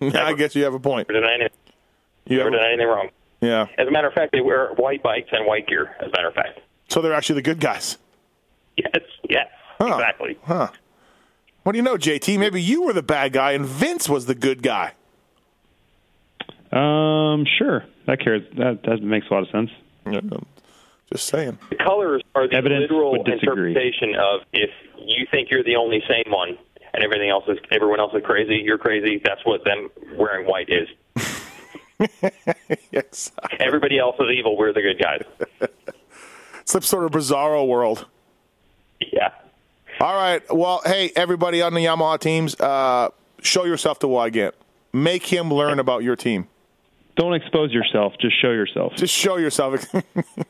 [0.00, 1.08] I guess you have a point.
[1.08, 1.58] Never done anything,
[2.26, 3.08] You never done anything wrong.
[3.40, 3.66] yeah.
[3.78, 5.96] As a matter of fact, they wear white bikes and white gear.
[6.00, 7.96] As a matter of fact, So they're actually the good guys.
[8.76, 8.92] yes,
[9.28, 9.46] yes,
[9.80, 9.94] Huh.
[9.94, 10.38] exactly.
[10.44, 10.68] Huh.
[11.64, 12.38] What do you know, JT?
[12.38, 14.92] Maybe you were the bad guy and Vince was the good guy.
[16.72, 17.84] Um, sure.
[18.06, 18.42] That cares.
[18.56, 19.70] That that makes a lot of sense.
[20.06, 20.20] Yeah.
[21.12, 21.58] Just saying.
[21.70, 26.30] The colors are the Evidence literal interpretation of if you think you're the only sane
[26.30, 26.58] one
[26.92, 29.20] and everything else is everyone else is crazy, you're crazy.
[29.24, 30.88] That's what them wearing white is.
[32.92, 33.32] yes.
[33.58, 34.56] Everybody else is evil.
[34.56, 35.22] We're the good guys.
[35.60, 35.72] It's
[36.72, 38.06] some sort of bizarro world.
[39.00, 39.30] Yeah.
[40.00, 40.42] All right.
[40.54, 43.08] Well, hey, everybody on the Yamaha teams, uh,
[43.40, 44.52] show yourself to Weigandt.
[44.92, 46.48] Make him learn about your team.
[47.18, 48.14] Don't expose yourself.
[48.20, 48.94] Just show yourself.
[48.94, 49.84] Just show yourself.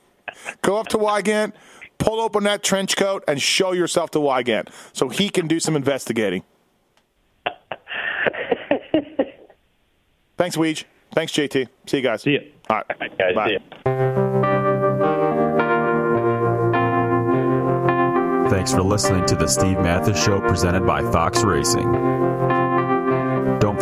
[0.63, 1.55] Go up to Weigandt,
[1.97, 5.75] pull open that trench coat, and show yourself to Weigandt so he can do some
[5.75, 6.45] investigating.
[10.37, 10.85] Thanks, Weege.
[11.15, 11.69] Thanks, JT.
[11.87, 12.23] See you guys.
[12.23, 12.41] See ya.
[12.69, 13.19] All right.
[13.19, 13.49] Guys, Bye.
[13.49, 13.61] see ya.
[18.51, 21.89] Thanks for listening to the Steve Matthes Show presented by Fox Racing.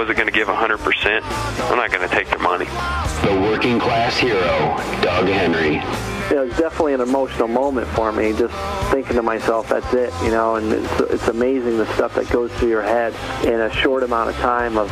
[0.00, 1.20] wasn't going to give 100%,
[1.70, 2.64] I'm not going to take their money.
[2.64, 4.40] The working class hero,
[5.02, 5.76] Doug Henry.
[6.34, 8.32] it was definitely an emotional moment for me.
[8.32, 8.54] Just
[8.90, 10.56] thinking to myself, "That's it," you know.
[10.56, 13.12] And it's, it's amazing the stuff that goes through your head
[13.44, 14.88] in a short amount of time of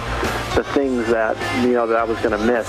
[0.54, 2.68] the things that you know that I was going to miss.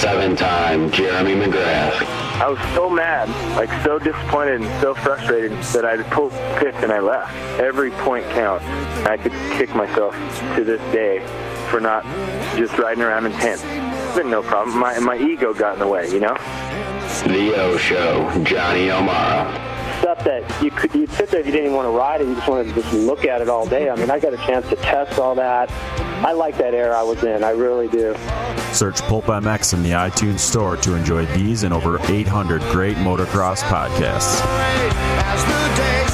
[0.00, 2.02] Seven-time Jeremy McGrath.
[2.40, 6.92] I was so mad, like so disappointed and so frustrated that I pulled fifth and
[6.92, 7.34] I left.
[7.58, 8.64] Every point counts.
[9.06, 10.14] I could kick myself
[10.54, 11.20] to this day
[11.70, 12.04] for not
[12.56, 13.64] just riding around in tenth.
[14.16, 14.78] It's been no problem.
[14.78, 16.32] My my ego got in the way, you know.
[17.26, 19.44] The O Show, Johnny O'Mara.
[19.98, 22.26] stuff that you could you'd sit there if you didn't even want to ride it,
[22.26, 23.90] you just wanted to just look at it all day.
[23.90, 25.70] I mean, I got a chance to test all that.
[26.24, 27.44] I like that era I was in.
[27.44, 28.16] I really do.
[28.72, 33.60] Search Pulp MX in the iTunes Store to enjoy these and over 800 great motocross
[33.64, 34.40] podcasts.
[35.26, 36.05] As the day